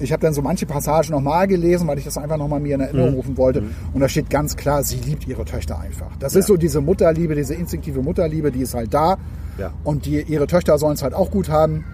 [0.00, 2.80] ich habe dann so manche Passagen nochmal gelesen, weil ich das einfach nochmal mir in
[2.80, 3.62] Erinnerung rufen wollte.
[3.92, 6.10] Und da steht ganz klar, sie liebt ihre Töchter einfach.
[6.18, 9.16] Das ist so diese Mutterliebe, diese instinktive Mutterliebe, die ist halt da.
[9.58, 9.72] Ja.
[9.84, 11.84] Und die, ihre Töchter sollen es halt auch gut haben.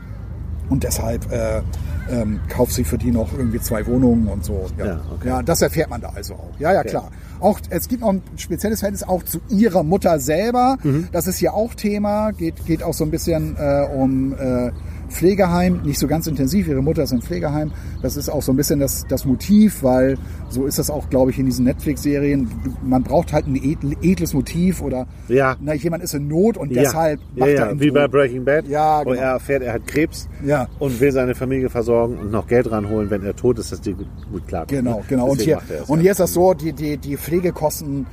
[0.68, 1.62] Und deshalb äh,
[2.10, 4.66] ähm, kauft sie für die noch irgendwie zwei Wohnungen und so.
[4.78, 5.28] Ja, Ja, okay.
[5.28, 6.58] ja das erfährt man da also auch.
[6.58, 7.10] Ja, ja, klar.
[7.40, 10.76] Auch, es gibt noch ein spezielles Verhältnis auch zu ihrer Mutter selber.
[10.82, 11.08] Mhm.
[11.12, 12.32] Das ist hier auch Thema.
[12.32, 14.70] Geht, geht auch so ein bisschen äh, um äh,
[15.10, 15.80] Pflegeheim.
[15.84, 16.68] Nicht so ganz intensiv.
[16.68, 17.72] Ihre Mutter ist im Pflegeheim.
[18.02, 20.16] Das ist auch so ein bisschen das, das Motiv, weil
[20.48, 22.48] so ist das auch, glaube ich, in diesen Netflix-Serien.
[22.82, 25.56] Man braucht halt ein edl, edles Motiv oder Ja.
[25.60, 26.82] na, jemand ist in Not und Ja.
[26.82, 27.84] deshalb ja, macht er ja, Intro.
[27.84, 29.20] wie bei Breaking Bad, Ja, wo genau.
[29.22, 30.68] er erfährt, er hat Krebs Ja.
[30.78, 33.92] und will seine Familie versorgen und noch Geld ranholen, wenn er tot ist, dass die
[33.94, 34.84] gut, gut klarkommen.
[34.84, 35.04] Genau, ne?
[35.08, 35.26] genau.
[35.28, 36.02] Und hier, er und ja.
[36.02, 38.06] hier ist das so, die, die, die Pflegekosten,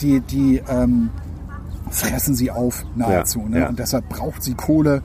[0.00, 1.10] die, die ähm,
[1.90, 3.40] fressen sie auf nahezu.
[3.40, 3.60] Ja, ne?
[3.60, 3.68] ja.
[3.68, 5.02] Und deshalb braucht sie Kohle.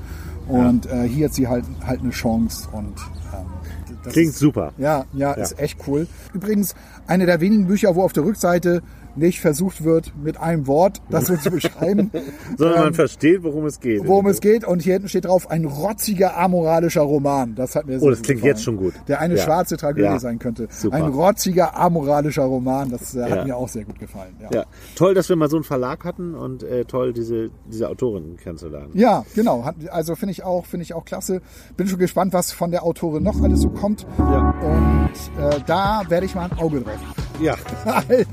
[0.48, 2.68] Und äh, hier hat sie halt, halt eine Chance.
[2.72, 2.96] Und
[3.34, 3.46] ähm,
[4.04, 4.74] das Klingt ist, super.
[4.78, 6.08] Ja, ja, ist echt cool.
[6.34, 6.76] Übrigens,
[7.08, 8.82] eine der wenigen Bücher, wo auf der Rückseite
[9.18, 12.12] nicht versucht wird, mit einem Wort das so zu beschreiben,
[12.58, 14.08] Sondern man ähm, versteht, worum es geht.
[14.08, 14.66] worum es geht.
[14.66, 17.56] Und hier hinten steht drauf, ein rotziger, amoralischer Roman.
[17.56, 18.56] Das hat mir sehr Oh, das klingt gefallen.
[18.56, 18.94] jetzt schon gut.
[19.08, 19.44] Der eine Ja.
[19.44, 20.20] schwarze Tragödie Ja.
[20.20, 20.68] sein könnte.
[20.70, 20.96] Super.
[20.96, 22.90] Ein rotziger, amoralischer Roman.
[22.92, 23.30] Das äh, Ja.
[23.30, 24.36] hat mir auch sehr gut gefallen.
[24.40, 24.66] Ja, Ja,
[24.96, 28.92] toll, dass wir mal so einen Verlag hatten und äh, toll, diese, diese Autorin kennenzulernen.
[28.94, 29.66] Ja, genau.
[29.92, 31.42] Also finde ich auch, finde ich auch klasse.
[31.76, 34.06] Bin schon gespannt, was von der Autorin noch alles so kommt.
[34.18, 34.52] Ja.
[34.62, 36.94] Und äh, da werde ich mal ein Auge drauf
[37.42, 37.56] Ja,
[37.86, 38.26] halten.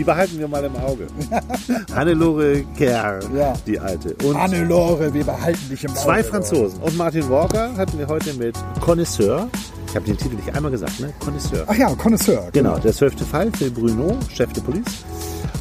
[0.00, 1.08] Die behalten wir mal im Auge.
[1.94, 3.52] Hannelore Kerr, Ja.
[3.66, 4.14] die alte.
[4.24, 6.00] Und Hannelore, wir behalten dich im Auge.
[6.00, 6.80] zwei Franzosen.
[6.80, 9.46] Und Martin Walker hatten wir heute mit Connoisseur.
[9.86, 11.12] Ich habe den Titel nicht einmal gesagt, ne?
[11.22, 11.64] Connoisseur.
[11.66, 12.48] Ach ja, Connoisseur.
[12.50, 15.04] Genau, der zwölfte Fall für Bruno, Chef de Police.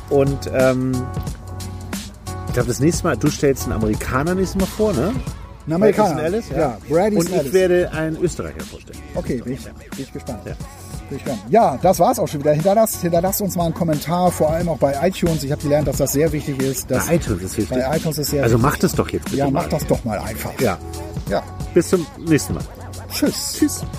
[0.10, 0.94] Und ähm,
[2.48, 5.12] ich glaube, das nächste Mal, du stellst einen Amerikaner nächstes Mal vor, ne?
[5.68, 6.24] Ein Amerikaner.
[6.24, 6.78] Ellis, ja.
[6.88, 7.52] Brady Und ich Ellis.
[7.52, 9.00] werde einen Österreicher vorstellen.
[9.16, 10.40] Okay, bin ich, bin ich gespannt.
[10.46, 10.54] Ja.
[11.10, 11.40] Gespannt.
[11.50, 12.54] Ja, das war's auch schon wieder.
[12.54, 15.44] Hinterlasst, hinterlasst uns mal einen Kommentar, vor allem auch bei iTunes.
[15.44, 16.88] Ich habe gelernt, dass das sehr wichtig ist.
[16.88, 17.78] Bei iTunes ist wichtig.
[17.78, 18.72] Bei iTunes ist sehr also wichtig.
[18.72, 19.52] mach das doch jetzt bitte Ja, mal.
[19.64, 20.52] mach das doch mal einfach.
[20.60, 20.78] Ja,
[21.30, 21.42] Ja.
[21.74, 22.64] bis zum nächsten Mal.
[23.12, 23.56] Tschüss.
[23.58, 23.84] Tschüss.